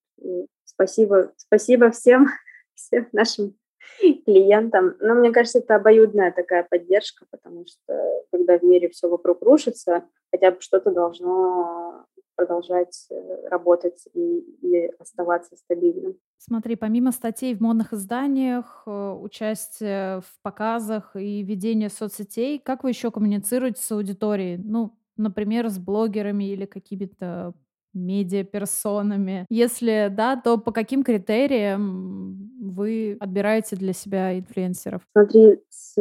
Спасибо, 0.66 1.34
спасибо 1.38 1.90
всем, 1.92 2.28
всем 2.76 3.08
нашим 3.12 3.56
клиентам. 4.26 4.96
Но 5.00 5.15
мне 5.15 5.32
кажется, 5.32 5.60
это 5.60 5.76
обоюдная 5.76 6.32
такая 6.32 6.65
поддержка, 6.70 7.26
потому 7.30 7.65
что 7.65 8.24
когда 8.32 8.58
в 8.58 8.63
мире 8.63 8.89
все 8.89 9.10
вокруг 9.10 9.42
рушится, 9.42 10.04
хотя 10.32 10.52
бы 10.52 10.58
что-то 10.62 10.92
должно 10.92 12.06
продолжать 12.39 13.08
э, 13.12 13.48
работать 13.50 14.08
и, 14.13 14.39
и 14.62 14.92
оставаться 14.98 15.58
стабильным. 15.58 16.15
Смотри, 16.38 16.78
помимо 16.78 17.12
статей 17.12 17.54
в 17.54 17.60
модных 17.60 17.92
изданиях, 17.92 18.84
э, 18.86 19.12
участия 19.12 20.22
в 20.22 20.42
показах 20.42 21.18
и 21.18 21.44
ведения 21.44 21.89
соцсетей, 21.89 22.58
как 22.60 22.84
вы 22.84 22.92
еще 22.92 23.12
коммуницируете 23.12 23.82
с 23.82 23.92
аудиторией? 23.92 24.58
Ну, 24.58 24.98
например, 25.18 25.68
с 25.68 25.78
блогерами 25.78 26.46
или 26.46 26.65
какими-то 26.65 27.54
медиаперсонами? 27.93 29.45
Если 29.49 30.08
да, 30.12 30.36
то 30.36 30.58
по 30.58 30.71
каким 30.71 31.04
критериям 31.04 32.52
вы 32.62 33.17
отбираете 33.19 33.75
для 33.75 33.93
себя 33.93 34.38
инфлюенсеров? 34.38 35.02
Смотри, 35.13 35.60
с 35.69 35.95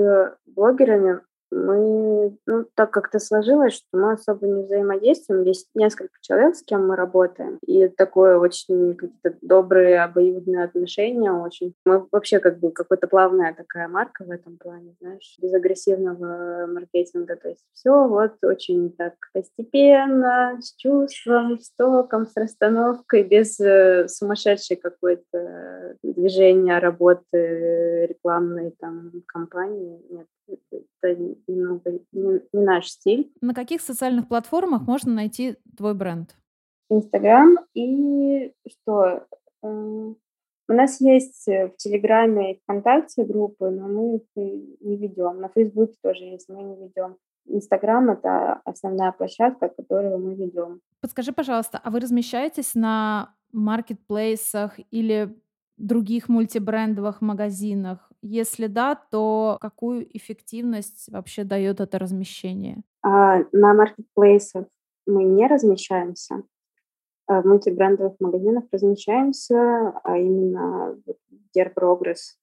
блогерами 0.46 1.20
мы, 1.50 2.36
ну, 2.46 2.66
так 2.74 2.90
как-то 2.90 3.18
сложилось, 3.18 3.74
что 3.74 3.86
мы 3.92 4.12
особо 4.12 4.46
не 4.46 4.62
взаимодействуем. 4.62 5.44
Есть 5.44 5.68
несколько 5.74 6.14
человек, 6.20 6.56
с 6.56 6.62
кем 6.62 6.86
мы 6.86 6.96
работаем, 6.96 7.58
и 7.66 7.88
такое 7.88 8.38
очень 8.38 8.94
какие-то 8.94 9.36
добрые, 9.42 10.02
обоюдные 10.02 10.64
отношения 10.64 11.32
очень. 11.32 11.74
Мы 11.84 12.06
вообще 12.10 12.38
как 12.40 12.58
бы 12.58 12.70
какая-то 12.70 13.06
плавная 13.06 13.54
такая 13.54 13.88
марка 13.88 14.24
в 14.24 14.30
этом 14.30 14.58
плане, 14.58 14.94
знаешь, 15.00 15.36
без 15.40 15.52
агрессивного 15.54 16.66
маркетинга. 16.66 17.36
То 17.36 17.48
есть 17.48 17.64
все 17.72 18.06
вот 18.06 18.32
очень 18.42 18.92
так 18.92 19.14
постепенно, 19.32 20.58
с 20.60 20.74
чувством, 20.76 21.58
с 21.60 21.70
током, 21.72 22.26
с 22.26 22.36
расстановкой, 22.36 23.22
без 23.22 23.58
э, 23.60 24.06
сумасшедшей 24.08 24.76
какой-то 24.76 25.96
движения, 26.02 26.78
работы 26.78 28.06
рекламной 28.06 28.74
там 28.78 29.12
кампании. 29.26 30.00
Нет, 30.10 30.26
это 30.48 31.16
немного 31.46 31.92
не, 32.12 32.40
не 32.52 32.64
наш 32.64 32.88
стиль. 32.88 33.32
На 33.40 33.54
каких 33.54 33.80
социальных 33.80 34.28
платформах 34.28 34.86
можно 34.86 35.12
найти 35.12 35.56
твой 35.76 35.94
бренд? 35.94 36.36
Инстаграм 36.90 37.56
и 37.74 38.52
что? 38.68 39.26
Э, 39.62 40.14
у 40.70 40.72
нас 40.72 41.00
есть 41.00 41.46
в 41.46 41.72
Телеграме 41.78 42.52
и 42.52 42.58
ВКонтакте 42.60 43.24
группы, 43.24 43.70
но 43.70 43.88
мы 43.88 44.16
их 44.16 44.22
не 44.36 44.96
ведем. 44.96 45.40
На 45.40 45.48
Фейсбуке 45.48 45.94
тоже 46.02 46.24
есть, 46.24 46.48
мы 46.50 46.62
не 46.62 46.76
ведем. 46.76 47.16
Инстаграм— 47.46 48.10
это 48.10 48.60
основная 48.64 49.12
площадка, 49.12 49.68
которую 49.68 50.18
мы 50.18 50.34
ведем. 50.34 50.80
Подскажи, 51.00 51.32
пожалуйста, 51.32 51.80
а 51.82 51.90
вы 51.90 52.00
размещаетесь 52.00 52.74
на 52.74 53.34
маркетплейсах 53.52 54.78
или 54.90 55.34
других 55.78 56.28
мультибрендовых 56.28 57.22
магазинах? 57.22 58.07
Если 58.22 58.66
да, 58.66 58.94
то 58.94 59.58
какую 59.60 60.06
эффективность 60.16 61.08
вообще 61.10 61.44
дает 61.44 61.80
это 61.80 61.98
размещение? 61.98 62.82
А, 63.02 63.44
на 63.52 63.74
маркетплейсах 63.74 64.66
мы 65.06 65.24
не 65.24 65.46
размещаемся. 65.46 66.42
А 67.26 67.42
в 67.42 67.46
мультибрендовых 67.46 68.14
магазинах 68.20 68.64
размещаемся, 68.72 69.92
а 70.02 70.16
именно 70.16 70.96
Dear 71.54 71.72
Progress 71.74 72.38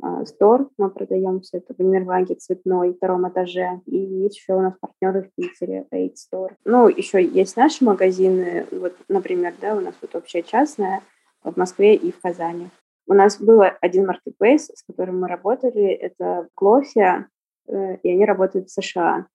Store 0.00 0.68
мы 0.78 0.90
продаем 0.90 1.40
все 1.40 1.58
это 1.58 1.74
в 1.74 1.80
универмаге 1.80 2.36
цветной, 2.36 2.94
втором 2.94 3.28
этаже. 3.28 3.80
И 3.86 3.96
еще 3.96 4.54
у 4.54 4.60
нас 4.60 4.74
партнеры 4.80 5.24
в 5.24 5.34
Питере, 5.34 5.86
Aid 5.92 6.14
Store. 6.14 6.52
Ну, 6.64 6.88
еще 6.88 7.24
есть 7.24 7.56
наши 7.56 7.84
магазины, 7.84 8.66
вот, 8.70 8.94
например, 9.08 9.54
да, 9.60 9.74
у 9.74 9.80
нас 9.80 9.94
вот 10.00 10.14
общая 10.14 10.42
частная 10.42 11.02
в 11.42 11.56
Москве 11.56 11.96
и 11.96 12.12
в 12.12 12.20
Казани. 12.20 12.68
У 13.08 13.14
нас 13.14 13.40
был 13.40 13.62
один 13.80 14.06
маркетплейс, 14.06 14.66
с 14.66 14.82
которым 14.82 15.20
мы 15.20 15.28
работали, 15.28 15.86
это 15.86 16.48
Клофия, 16.54 17.28
э, 17.66 17.96
и 17.96 18.10
они 18.10 18.26
работают 18.26 18.68
в 18.68 18.72
США. 18.72 19.26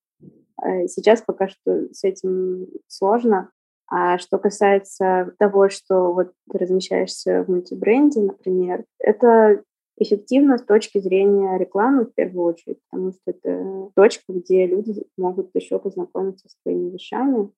Э, 0.64 0.88
сейчас 0.88 1.24
пока 1.24 1.48
что 1.48 1.92
с 1.92 2.04
этим 2.04 2.68
сложно. 2.88 3.50
А 3.88 4.20
что 4.20 4.38
касается 4.38 5.34
того, 5.40 5.70
что 5.70 6.14
вот 6.14 6.34
ты 6.52 6.60
размещаешься 6.60 7.44
в 7.44 7.50
мультибренде, 7.50 8.22
например, 8.22 8.86
это 9.00 9.64
эффективно 9.98 10.60
с 10.60 10.64
точки 10.64 11.00
зрения 11.00 11.58
рекламы 11.58 12.06
в 12.06 12.14
первую 12.14 12.46
очередь, 12.46 12.78
потому 12.90 13.12
что 13.14 13.22
это 13.26 13.90
точка, 13.96 14.34
где 14.34 14.68
люди 14.68 15.04
могут 15.18 15.50
еще 15.56 15.80
познакомиться 15.80 16.48
с 16.48 16.56
твоими 16.62 16.92
вещами. 16.92 17.50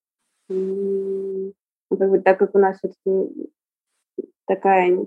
И, 0.50 1.54
как 1.90 2.10
бы, 2.10 2.20
так 2.20 2.40
как 2.40 2.56
у 2.56 2.60
нас 2.60 2.78
все-таки 2.78 3.52
такая 4.48 5.06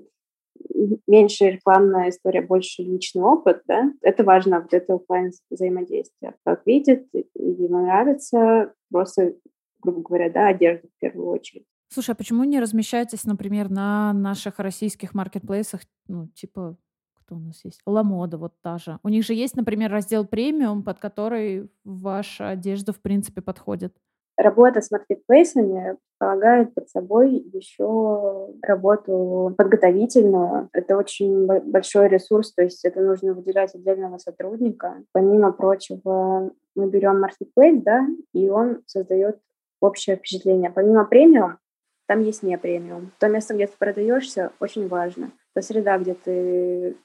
меньше 1.06 1.50
рекламная 1.50 2.11
история, 2.11 2.42
больше 2.42 2.82
личный 2.82 3.22
опыт, 3.22 3.62
да, 3.66 3.92
это 4.02 4.24
важно, 4.24 4.61
вот 4.61 4.72
это 4.72 4.94
офлайн 4.94 5.32
взаимодействие. 5.50 6.34
Как 6.44 6.66
видит, 6.66 7.09
ему 7.34 7.82
нравится, 7.84 8.72
просто, 8.90 9.34
грубо 9.80 10.02
говоря, 10.02 10.30
да, 10.30 10.48
одежда 10.48 10.86
в 10.88 11.00
первую 11.00 11.28
очередь. 11.28 11.64
Слушай, 11.90 12.11
а 12.11 12.14
почему 12.14 12.44
не 12.44 12.61
размещаетесь, 12.61 13.24
например, 13.24 13.70
на 13.70 14.12
наших 14.12 14.59
российских 14.59 15.14
маркетплейсах, 15.14 15.80
ну, 16.06 16.28
типа, 16.28 16.76
кто 17.14 17.36
у 17.36 17.38
нас 17.38 17.64
есть? 17.64 17.80
Ламода, 17.86 18.36
вот 18.36 18.54
та 18.62 18.78
же. 18.78 18.98
У 19.02 19.09
них 19.09 19.24
же 19.24 19.34
есть, 19.34 19.56
например, 19.56 19.90
раздел 19.90 20.26
премиум, 20.26 20.82
под 20.82 20.98
который 20.98 21.70
ваша 21.84 22.50
одежда, 22.50 22.92
в 22.92 23.00
принципе, 23.00 23.40
подходит. 23.40 23.94
Работа 24.39 24.80
с 24.80 24.93
маркетплейсами 24.93 25.97
полагает 26.18 26.72
под 26.72 26.89
собой 26.89 27.32
еще 27.53 28.55
работу 28.62 29.53
подготовительную. 29.59 30.68
Это 30.72 30.97
очень 30.97 31.47
большой 31.47 32.07
ресурс, 32.07 32.55
то 32.55 32.62
есть 32.62 32.84
это 32.84 33.01
нужно 33.01 33.34
выделять 33.34 33.74
отдельного 33.74 34.18
сотрудника. 34.18 35.03
Помимо 35.11 35.51
прочего, 35.51 36.53
мы 36.76 36.89
берем 36.89 37.20
маркетплейс, 37.20 37.82
да, 37.82 38.07
и 38.32 38.49
он 38.49 38.82
создает 38.86 39.41
общее 39.80 40.14
впечатление. 40.14 40.70
Помимо 40.70 41.05
премиум, 41.05 41.59
там 42.07 42.22
есть 42.22 42.45
не 42.45 42.57
премиум. 42.57 43.11
То 43.18 43.26
место, 43.26 43.55
где 43.55 43.66
ты 43.66 43.72
продаешься, 43.76 44.53
очень 44.61 44.86
важно. 44.86 45.32
Та 45.53 45.62
среда, 45.62 45.99
где 45.99 46.14
ты 46.14 46.97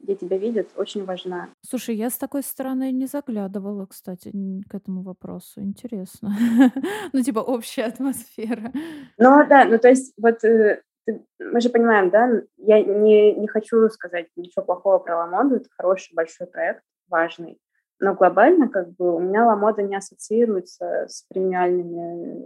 где 0.00 0.14
тебя 0.14 0.38
видят, 0.38 0.68
очень 0.76 1.04
важна. 1.04 1.50
Слушай, 1.62 1.96
я 1.96 2.10
с 2.10 2.18
такой 2.18 2.42
стороны 2.42 2.90
не 2.92 3.06
заглядывала, 3.06 3.86
кстати, 3.86 4.32
к 4.68 4.74
этому 4.74 5.02
вопросу. 5.02 5.60
Интересно. 5.60 6.34
Ну, 7.12 7.22
типа 7.22 7.40
общая 7.40 7.84
атмосфера. 7.84 8.72
Ну, 9.18 9.46
да, 9.48 9.64
ну, 9.64 9.78
то 9.78 9.88
есть 9.88 10.14
вот 10.16 10.44
э, 10.44 10.82
мы 11.38 11.60
же 11.60 11.70
понимаем, 11.70 12.10
да, 12.10 12.42
я 12.56 12.82
не, 12.82 13.34
не 13.34 13.48
хочу 13.48 13.88
сказать 13.88 14.28
ничего 14.36 14.64
плохого 14.64 14.98
про 14.98 15.18
Ламоду, 15.18 15.56
это 15.56 15.68
хороший 15.76 16.14
большой 16.14 16.46
проект, 16.46 16.82
важный. 17.08 17.58
Но 17.98 18.14
глобально, 18.14 18.68
как 18.68 18.92
бы, 18.94 19.16
у 19.16 19.18
меня 19.18 19.44
Ламода 19.46 19.82
не 19.82 19.96
ассоциируется 19.96 21.06
с 21.08 21.24
премиальными 21.28 22.44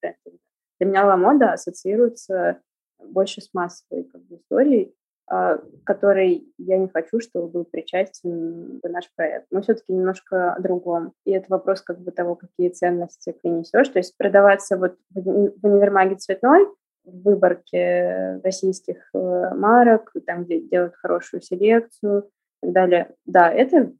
брендами. 0.00 0.38
Для 0.78 0.88
меня 0.88 1.06
Ламода 1.06 1.52
ассоциируется 1.52 2.60
больше 2.98 3.40
с 3.40 3.52
массовой 3.52 4.04
как 4.04 4.22
бы, 4.22 4.36
историей, 4.36 4.94
а, 5.30 5.58
которой 5.84 6.48
я 6.56 6.78
не 6.78 6.88
хочу, 6.88 7.20
чтобы 7.20 7.48
был 7.48 7.64
причастен 7.64 8.80
в 8.82 8.88
наш 8.88 9.12
проект. 9.14 9.46
Мы 9.50 9.60
все-таки 9.60 9.92
немножко 9.92 10.54
о 10.54 10.60
другом. 10.60 11.12
И 11.26 11.32
это 11.32 11.46
вопрос 11.50 11.82
как 11.82 12.00
бы 12.00 12.12
того, 12.12 12.34
какие 12.34 12.70
ценности 12.70 13.34
ты 13.42 13.50
несешь. 13.50 13.88
То 13.88 13.98
есть 13.98 14.16
продаваться 14.16 14.78
вот 14.78 14.96
в 15.10 15.66
универмаге 15.66 16.16
цветной, 16.16 16.66
в 17.04 17.22
выборке 17.24 18.40
российских 18.42 19.10
э, 19.12 19.54
марок, 19.54 20.12
там, 20.26 20.44
где 20.44 20.60
делают 20.60 20.94
хорошую 20.96 21.42
селекцию 21.42 22.30
и 22.62 22.66
так 22.66 22.72
далее. 22.72 23.14
Да, 23.26 23.50
это, 23.50 23.92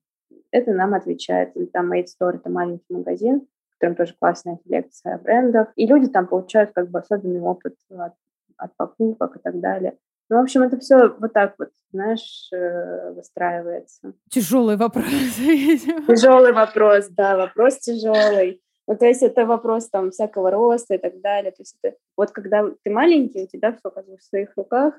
это 0.50 0.72
нам 0.72 0.94
отвечает. 0.94 1.54
Или 1.56 1.66
там 1.66 1.92
Made 1.92 2.06
Store— 2.06 2.36
это 2.36 2.48
маленький 2.48 2.94
магазин, 2.94 3.46
в 3.68 3.78
котором 3.78 3.96
тоже 3.96 4.14
классная 4.18 4.58
селекция 4.64 5.18
брендов. 5.18 5.68
И 5.76 5.86
люди 5.86 6.08
там 6.08 6.26
получают 6.26 6.72
как 6.72 6.90
бы 6.90 7.00
особенный 7.00 7.40
опыт 7.40 7.74
от, 7.90 8.14
от 8.56 8.74
покупок 8.76 9.36
и 9.36 9.40
так 9.40 9.60
далее. 9.60 9.94
Ну, 10.30 10.36
в 10.36 10.42
общем, 10.42 10.62
это 10.62 10.78
все 10.78 11.08
вот 11.08 11.32
так 11.32 11.54
вот, 11.58 11.70
знаешь, 11.90 12.48
э, 12.52 13.12
выстраивается. 13.12 14.12
Тяжелый 14.28 14.76
вопрос. 14.76 15.06
Тяжелый 16.06 16.52
вопрос, 16.52 17.08
да, 17.08 17.36
вопрос 17.36 17.78
тяжелый. 17.78 18.62
Ну, 18.86 18.96
то 18.96 19.06
есть 19.06 19.22
это 19.22 19.46
вопрос 19.46 19.88
там 19.88 20.10
всякого 20.10 20.50
роста 20.50 20.94
и 20.94 20.98
так 20.98 21.20
далее. 21.20 21.52
То 21.52 21.62
есть 21.62 21.76
это 21.82 21.96
вот 22.16 22.30
когда 22.30 22.64
ты 22.82 22.90
маленький, 22.90 23.44
у 23.44 23.46
тебя 23.46 23.72
все 23.72 23.90
как 23.90 24.06
бы 24.06 24.16
в 24.18 24.22
своих 24.22 24.54
руках, 24.56 24.94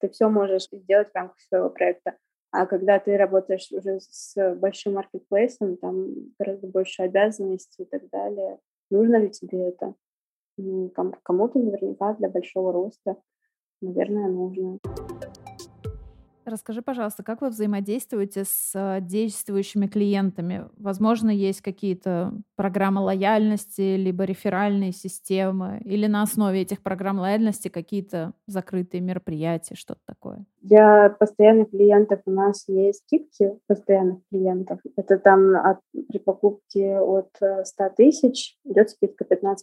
ты 0.00 0.08
все 0.08 0.28
можешь 0.28 0.68
сделать 0.70 1.10
в 1.10 1.14
рамках 1.14 1.40
своего 1.40 1.70
проекта. 1.70 2.16
А 2.52 2.66
когда 2.66 2.98
ты 2.98 3.16
работаешь 3.16 3.68
уже 3.70 4.00
с 4.00 4.54
большим 4.56 4.94
маркетплейсом, 4.94 5.76
там 5.76 6.08
гораздо 6.38 6.66
больше 6.66 7.02
обязанностей 7.02 7.84
и 7.84 7.86
так 7.86 8.08
далее. 8.10 8.58
Нужно 8.90 9.16
ли 9.16 9.30
тебе 9.30 9.68
это? 9.68 9.94
Кому-то 11.22 11.58
наверняка 11.58 12.14
для 12.14 12.28
большого 12.28 12.72
роста 12.72 13.16
наверное, 13.80 14.28
нужно. 14.28 14.78
Расскажи, 16.50 16.82
пожалуйста, 16.82 17.22
как 17.22 17.42
вы 17.42 17.48
взаимодействуете 17.48 18.44
с 18.44 18.72
э, 18.74 19.00
действующими 19.00 19.86
клиентами? 19.86 20.68
Возможно, 20.76 21.30
есть 21.30 21.60
какие-то 21.60 22.32
программы 22.56 23.02
лояльности, 23.02 23.94
либо 23.96 24.24
реферальные 24.24 24.90
системы, 24.90 25.80
или 25.84 26.06
на 26.08 26.22
основе 26.22 26.62
этих 26.62 26.82
программ 26.82 27.20
лояльности 27.20 27.68
какие-то 27.68 28.32
закрытые 28.46 29.00
мероприятия, 29.00 29.76
что-то 29.76 30.00
такое? 30.06 30.44
Для 30.60 31.08
постоянных 31.10 31.70
клиентов 31.70 32.20
у 32.26 32.32
нас 32.32 32.64
есть 32.66 33.04
скидки 33.06 33.58
постоянных 33.66 34.18
клиентов. 34.30 34.80
Это 34.96 35.18
там 35.18 35.56
от, 35.56 35.78
при 36.08 36.18
покупке 36.18 36.98
от 36.98 37.30
100 37.36 37.84
э, 37.84 37.90
тысяч 37.96 38.58
идет 38.64 38.90
скидка 38.90 39.24
15% 39.24 39.56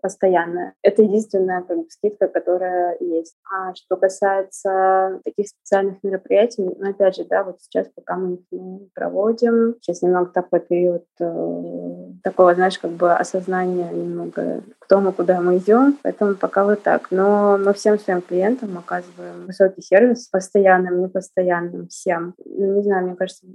постоянная. 0.00 0.74
Это 0.82 1.02
единственная 1.02 1.62
как 1.62 1.78
бы, 1.78 1.86
скидка, 1.88 2.28
которая 2.28 2.98
есть. 3.00 3.36
А 3.50 3.74
что 3.74 3.96
касается 3.96 5.20
таких 5.24 5.48
специальных 5.48 6.02
мероприятий, 6.02 6.17
ну, 6.58 6.76
опять 6.90 7.16
же, 7.16 7.24
да, 7.24 7.44
вот 7.44 7.60
сейчас 7.60 7.88
пока 7.94 8.16
мы 8.16 8.34
их 8.34 8.40
не 8.50 8.88
проводим, 8.94 9.76
сейчас 9.80 10.02
немного 10.02 10.30
такой 10.30 10.60
период 10.60 11.04
э, 11.20 12.12
такого, 12.22 12.54
знаешь, 12.54 12.78
как 12.78 12.92
бы 12.92 13.12
осознания 13.12 13.90
немного, 13.90 14.62
кто 14.78 15.00
мы, 15.00 15.12
куда 15.12 15.40
мы 15.40 15.58
идем, 15.58 15.98
поэтому 16.02 16.34
пока 16.34 16.64
вот 16.64 16.82
так. 16.82 17.10
Но 17.10 17.58
мы 17.58 17.72
всем 17.74 17.98
своим 17.98 18.22
клиентам 18.22 18.76
оказываем 18.78 19.46
высокий 19.46 19.82
сервис, 19.82 20.28
постоянным, 20.28 21.02
непостоянным, 21.02 21.88
всем. 21.88 22.34
Ну, 22.44 22.76
не 22.76 22.82
знаю, 22.82 23.06
мне 23.06 23.16
кажется, 23.16 23.46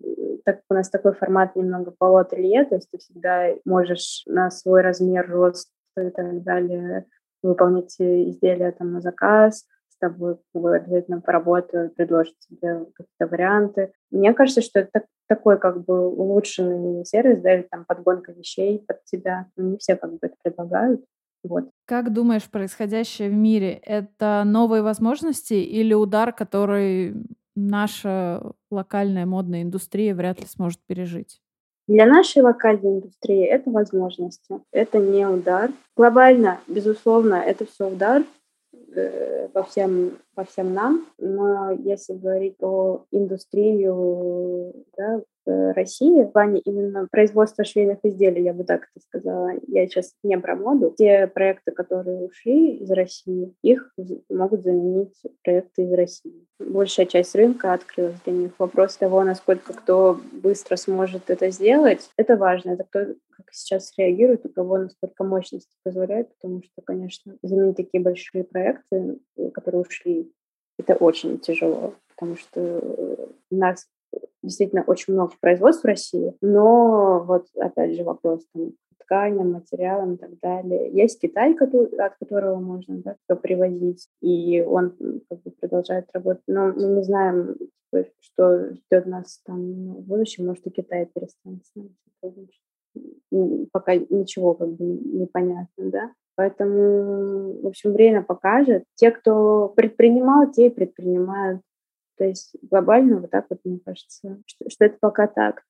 так 0.45 0.59
у 0.69 0.73
нас 0.73 0.89
такой 0.89 1.13
формат 1.13 1.55
немного 1.55 1.91
полуателье, 1.91 2.65
то 2.65 2.75
есть 2.75 2.89
ты 2.91 2.97
всегда 2.97 3.49
можешь 3.65 4.23
на 4.25 4.51
свой 4.51 4.81
размер, 4.81 5.29
рост 5.29 5.69
и 5.97 6.09
так 6.09 6.43
далее 6.43 7.05
выполнить 7.43 7.95
изделия 7.99 8.71
там 8.71 8.93
на 8.93 9.01
заказ, 9.01 9.65
тобой 10.09 10.37
обязательно 10.77 11.21
поработают, 11.21 11.95
предложат 11.95 12.35
тебе 12.39 12.85
какие-то 12.93 13.27
варианты. 13.27 13.93
Мне 14.11 14.33
кажется, 14.33 14.61
что 14.61 14.79
это 14.79 15.05
такой 15.27 15.57
как 15.57 15.83
бы 15.85 16.07
улучшенный 16.07 17.05
сервис, 17.05 17.41
да, 17.41 17.55
или 17.55 17.67
там 17.69 17.85
подгонка 17.85 18.31
вещей 18.31 18.83
под 18.87 19.03
тебя. 19.05 19.47
Ну, 19.55 19.71
не 19.71 19.77
все 19.77 19.95
как 19.95 20.11
бы 20.11 20.19
это 20.21 20.35
предлагают. 20.43 21.03
Вот. 21.43 21.69
Как 21.85 22.13
думаешь, 22.13 22.49
происходящее 22.49 23.29
в 23.29 23.33
мире— 23.33 23.73
это 23.83 24.43
новые 24.45 24.81
возможности 24.81 25.55
или 25.55 25.93
удар, 25.93 26.31
который 26.31 27.15
наша 27.55 28.53
локальная 28.71 29.25
модная 29.25 29.61
индустрия 29.61 30.15
вряд 30.15 30.39
ли 30.39 30.47
сможет 30.47 30.79
пережить? 30.87 31.41
Для 31.87 32.05
нашей 32.05 32.41
локальной 32.41 32.95
индустрии 32.95 33.43
это 33.43 33.69
возможности, 33.69 34.61
это 34.71 34.99
не 34.99 35.27
удар. 35.27 35.69
Глобально, 35.97 36.61
безусловно, 36.67 37.35
это 37.35 37.65
все 37.65 37.89
удар 37.89 38.23
по 39.53 39.63
всем, 39.63 40.19
по 40.35 40.43
всем 40.43 40.73
нам, 40.73 41.05
но 41.17 41.71
если 41.71 42.13
говорить 42.13 42.61
о 42.61 43.05
индустрию 43.11 44.73
да, 44.97 45.21
России 45.45 46.23
в 46.23 46.31
плане 46.31 46.59
именно 46.59 47.07
производства 47.11 47.63
швейных 47.63 47.99
изделий, 48.03 48.43
я 48.43 48.53
бы 48.53 48.63
так 48.63 48.87
это 48.93 49.05
сказала. 49.05 49.51
Я 49.67 49.87
сейчас 49.87 50.13
не 50.23 50.37
про 50.37 50.55
моду. 50.55 50.93
Те 50.97 51.27
проекты, 51.27 51.71
которые 51.71 52.25
ушли 52.25 52.77
из 52.77 52.91
России, 52.91 53.53
их 53.61 53.93
могут 54.29 54.63
заменить 54.63 55.21
проекты 55.43 55.83
из 55.83 55.93
России. 55.93 56.47
Большая 56.59 57.05
часть 57.05 57.35
рынка 57.35 57.73
открылась 57.73 58.19
для 58.25 58.33
них. 58.33 58.51
Вопрос 58.57 58.97
того, 58.97 59.23
насколько 59.23 59.73
кто 59.73 60.19
быстро 60.31 60.75
сможет 60.75 61.29
это 61.29 61.49
сделать, 61.49 62.09
это 62.17 62.37
важно. 62.37 62.71
Это 62.71 62.83
кто 62.83 62.99
как 63.35 63.51
сейчас 63.51 63.93
реагирует, 63.97 64.45
у 64.45 64.49
кого 64.49 64.77
насколько 64.77 65.23
мощности 65.23 65.75
позволяет, 65.83 66.29
потому 66.35 66.61
что, 66.63 66.81
конечно, 66.83 67.35
заменить 67.41 67.77
такие 67.77 68.01
большие 68.01 68.43
проекты, 68.43 69.19
которые 69.53 69.81
ушли, 69.81 70.31
это 70.77 70.95
очень 70.95 71.39
тяжело, 71.39 71.95
потому 72.15 72.35
что 72.37 72.61
у 73.49 73.55
нас 73.55 73.87
действительно 74.43 74.83
очень 74.85 75.13
много 75.13 75.33
производств 75.39 75.83
в 75.83 75.87
России, 75.87 76.35
но 76.41 77.23
вот 77.25 77.47
опять 77.55 77.95
же 77.95 78.03
вопрос 78.03 78.45
там, 78.53 78.73
тканям, 78.99 79.53
материалам 79.53 80.13
и 80.13 80.17
так 80.17 80.39
далее. 80.39 80.91
Есть 80.91 81.19
Китай, 81.19 81.55
от 81.55 82.15
которого 82.19 82.59
можно 82.59 83.01
да, 83.03 83.35
привозить, 83.35 84.07
и 84.21 84.61
он 84.61 84.93
как 85.29 85.41
бы 85.41 85.51
продолжает 85.51 86.05
работать. 86.13 86.43
Но 86.47 86.67
мы 86.67 86.95
не 86.95 87.03
знаем, 87.03 87.55
типа, 87.57 88.09
что 88.19 88.73
ждет 88.73 89.05
нас 89.05 89.41
там 89.45 89.93
в 89.95 90.01
будущем. 90.01 90.45
Может, 90.47 90.67
и 90.67 90.71
Китай 90.71 91.09
перестанет 91.13 91.65
с 91.65 91.75
нами. 91.75 93.67
Пока 93.71 93.95
ничего 93.95 94.53
как 94.53 94.69
бы 94.69 94.83
не 94.85 95.25
понятно, 95.25 95.89
да. 95.91 96.11
Поэтому, 96.35 97.61
в 97.61 97.67
общем, 97.67 97.93
время 97.93 98.23
покажет. 98.23 98.83
Те, 98.95 99.11
кто 99.11 99.69
предпринимал, 99.69 100.51
те 100.51 100.67
и 100.67 100.69
предпринимают. 100.69 101.61
То 102.17 102.25
есть 102.25 102.55
глобально 102.61 103.19
вот 103.19 103.31
так 103.31 103.45
вот, 103.49 103.59
мне 103.63 103.79
кажется, 103.83 104.39
что, 104.45 104.69
что 104.69 104.85
это 104.85 104.97
пока 104.99 105.27
так. 105.27 105.63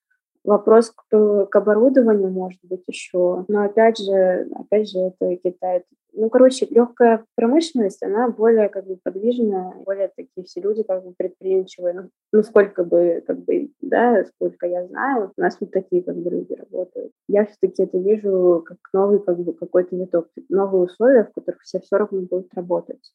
Вопрос 0.44 0.90
к, 0.90 1.46
к 1.46 1.56
оборудованию 1.56 2.30
может 2.30 2.60
быть 2.64 2.82
еще, 2.86 3.46
но 3.48 3.64
опять 3.64 3.96
же, 3.96 4.46
опять 4.54 4.90
же, 4.90 4.98
это 4.98 5.36
Китай. 5.36 5.84
Ну, 6.12 6.28
короче, 6.28 6.66
легкая 6.66 7.24
промышленность, 7.34 8.02
она 8.02 8.28
более 8.28 8.68
как 8.68 8.86
бы 8.86 8.98
подвижная, 9.02 9.72
более 9.86 10.12
такие 10.14 10.44
все 10.44 10.60
люди 10.60 10.82
как 10.82 11.02
бы 11.02 11.14
предприимчивые. 11.16 11.94
Ну, 11.94 12.10
ну 12.30 12.42
сколько 12.42 12.84
бы, 12.84 13.24
как 13.26 13.38
бы, 13.38 13.70
да, 13.80 14.22
сколько 14.26 14.66
я 14.66 14.86
знаю, 14.86 15.32
у 15.34 15.40
нас 15.40 15.56
вот 15.60 15.70
такие 15.70 16.02
как 16.02 16.16
бы 16.16 16.30
люди 16.30 16.52
работают. 16.52 17.12
Я 17.26 17.46
все-таки 17.46 17.82
это 17.82 17.96
вижу 17.96 18.62
как 18.66 18.78
новый 18.92 19.20
как 19.20 19.38
бы 19.38 19.54
какой-то 19.54 19.96
виток, 19.96 20.28
новые 20.50 20.84
условия, 20.84 21.24
в 21.24 21.32
которых 21.32 21.62
все 21.62 21.80
все 21.80 21.96
равно 21.96 22.20
будут 22.20 22.52
работать 22.54 23.12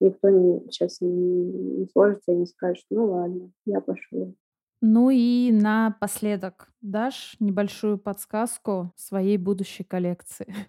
никто 0.00 0.30
не, 0.30 0.60
сейчас 0.70 1.00
не, 1.00 1.10
не 1.10 1.86
сложится 1.88 2.32
и 2.32 2.36
не 2.36 2.46
скажет, 2.46 2.84
ну 2.90 3.12
ладно, 3.12 3.50
я 3.66 3.80
пошел. 3.80 4.34
Ну 4.82 5.10
и 5.10 5.52
напоследок 5.52 6.68
дашь 6.80 7.36
небольшую 7.38 7.98
подсказку 7.98 8.92
своей 8.96 9.36
будущей 9.36 9.84
коллекции? 9.84 10.54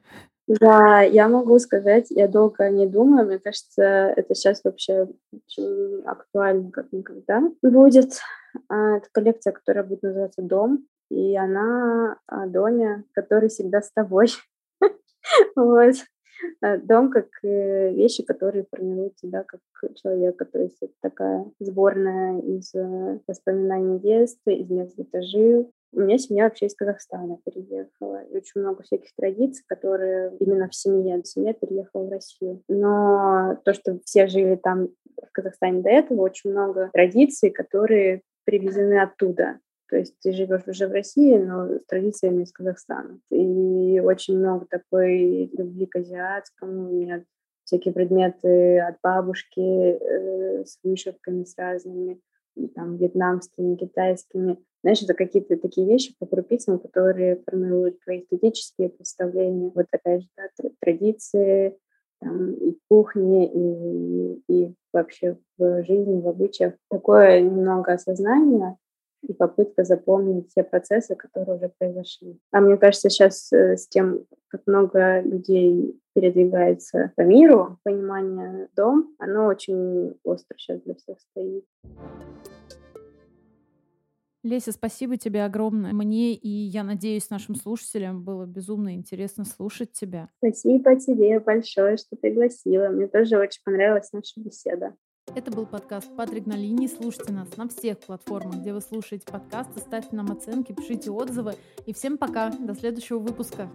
Да, 0.48 1.02
я 1.02 1.30
могу 1.30 1.60
сказать, 1.60 2.08
я 2.10 2.28
долго 2.28 2.70
не 2.70 2.86
думаю, 2.86 3.26
мне 3.26 3.40
кажется, 3.40 3.84
это 3.84 4.36
сейчас 4.36 4.62
вообще 4.66 5.08
очень 5.32 6.02
актуально, 6.06 6.72
как 6.72 6.92
никогда 6.92 7.42
будет. 7.62 8.20
А, 8.68 8.98
это 8.98 9.08
коллекция, 9.14 9.54
которая 9.54 9.86
будет 9.86 10.02
называться 10.02 10.42
«Дом», 10.42 10.86
и 11.10 11.38
она 11.38 12.18
о 12.26 12.48
доме, 12.48 13.06
который 13.14 13.48
всегда 13.48 13.82
с 13.82 13.92
тобой. 13.94 14.28
Вот. 15.56 15.96
А, 16.62 16.78
дом 16.78 17.12
как 17.12 17.28
э, 17.44 17.94
вещи, 17.94 18.24
которые 18.24 18.66
формируют 18.70 19.16
тебя 19.16 19.44
как 19.44 19.62
человека. 19.96 20.46
То 20.46 20.60
есть 20.60 20.78
это 20.82 20.94
такая 21.02 21.46
сборная 21.60 22.40
из 22.42 22.74
э, 22.76 23.20
воспоминаний 23.28 24.00
детства, 24.00 24.52
из 24.52 24.70
мест, 24.70 24.94
где 24.94 25.04
ты 25.04 25.22
жил, 25.22 25.72
у 25.94 26.00
меня 26.00 26.18
семья 26.18 26.46
вообще 26.46 26.68
из 26.68 26.76
Казахстана 26.76 27.38
переехала. 27.44 28.24
И 28.24 28.38
очень 28.38 28.62
много 28.62 28.84
всяких 28.84 29.14
традиций, 29.16 29.64
которые 29.68 30.34
именно 30.40 30.70
в 30.70 30.76
семье. 30.76 31.22
Семья 31.26 31.54
переехала 31.54 32.06
в 32.06 32.12
Россию. 32.12 32.64
Но 32.70 33.60
то, 33.66 33.74
что 33.74 34.00
все 34.06 34.28
жили 34.28 34.56
там 34.56 34.88
в 35.22 35.32
Казахстане 35.34 35.82
до 35.82 35.90
этого, 35.90 36.22
очень 36.22 36.52
много 36.52 36.90
традиций, 36.94 37.50
которые 37.50 38.22
привезены 38.46 39.02
оттуда. 39.02 39.60
То 39.92 39.98
есть 39.98 40.16
ты 40.22 40.32
живешь 40.32 40.66
уже 40.68 40.88
в 40.88 40.94
России, 40.94 41.38
но 41.38 41.68
с 41.68 41.86
традициями 41.86 42.44
из 42.44 42.54
Казахстана. 42.54 43.20
И 43.30 44.00
очень 44.00 44.38
много 44.38 44.66
такой 44.70 45.52
любви 45.52 45.86
к 45.86 45.98
азиатскому. 45.98 46.90
У 46.90 46.94
меня 46.94 47.26
всякие 47.66 47.94
предметы 47.94 48.80
от 48.80 48.96
бабушки 49.04 49.60
э, 49.60 50.64
с 50.64 50.80
вышивками, 50.82 51.44
с 51.44 51.58
разными, 51.58 52.22
там, 52.74 52.96
вьетнамскими, 52.96 53.76
китайскими. 53.76 54.58
Знаешь, 54.82 55.04
это 55.04 55.14
какие-то 55.14 55.58
такие 55.58 55.86
вещи 55.86 56.16
по 56.18 56.26
крупицам, 56.26 56.80
которые 56.80 57.44
формируют 57.46 58.00
твои 58.00 58.22
эстетические 58.22 58.92
представления. 58.92 59.74
Вот 59.76 59.88
такая 59.92 60.22
же 60.22 60.28
да, 60.38 60.70
традиции, 60.80 61.78
там, 62.22 62.54
и 62.54 62.72
в 62.72 62.78
кухне, 62.90 63.52
и, 63.52 64.44
и 64.48 64.74
вообще 64.94 65.38
в 65.58 65.84
жизни, 65.84 66.22
в 66.22 66.30
обычаях. 66.30 66.76
Такое 66.90 67.42
немного 67.42 67.92
осознание 67.92 68.78
и 69.22 69.34
попытка 69.34 69.84
запомнить 69.84 70.50
все 70.50 70.64
процессы, 70.64 71.16
которые 71.16 71.58
уже 71.58 71.72
произошли. 71.78 72.40
А 72.52 72.62
мне 72.62 72.78
кажется, 72.78 73.10
сейчас 73.10 73.52
э, 73.54 73.78
с 73.78 73.88
тем, 73.88 74.26
как 74.48 74.62
много 74.66 75.22
людей 75.22 76.00
передвигается 76.14 77.12
по 77.16 77.22
миру, 77.22 77.80
понимание 77.84 78.68
дом, 78.76 79.16
оно 79.18 79.46
очень 79.46 80.16
остро 80.24 80.58
сейчас 80.58 80.82
для 80.82 80.96
всех 80.96 81.20
стоит. 81.20 81.66
Леся, 84.44 84.72
спасибо 84.72 85.18
тебе 85.18 85.44
огромное. 85.44 85.94
Мне 85.94 86.34
и, 86.34 86.50
я 86.50 86.84
надеюсь, 86.84 87.30
нашим 87.30 87.54
слушателям 87.54 88.24
было 88.24 88.46
безумно 88.46 88.96
интересно 88.96 89.46
слушать 89.46 89.92
тебя. 89.92 90.30
Спасибо 90.38 90.96
тебе 90.96 91.40
большое, 91.40 91.98
что 91.98 92.16
пригласила. 92.16 92.90
Мне 92.90 93.08
тоже 93.08 93.38
очень 93.38 93.62
понравилась 93.64 94.12
наша 94.12 94.40
беседа. 94.40 94.96
Это 95.34 95.50
был 95.50 95.66
подкаст 95.66 96.14
«Патрик 96.18 96.46
на 96.46 96.54
линии». 96.58 96.88
Слушайте 96.88 97.32
нас 97.32 97.56
на 97.56 97.70
всех 97.70 98.00
платформах, 98.00 98.56
где 98.56 98.74
вы 98.74 98.82
слушаете 98.82 99.32
подкасты. 99.32 99.80
Ставьте 99.80 100.14
нам 100.14 100.30
оценки, 100.30 100.74
пишите 100.74 101.10
отзывы. 101.10 101.56
И 101.86 101.94
всем 101.94 102.18
пока. 102.18 102.50
До 102.50 102.76
следующего 102.76 103.20
выпуска. 103.20 103.70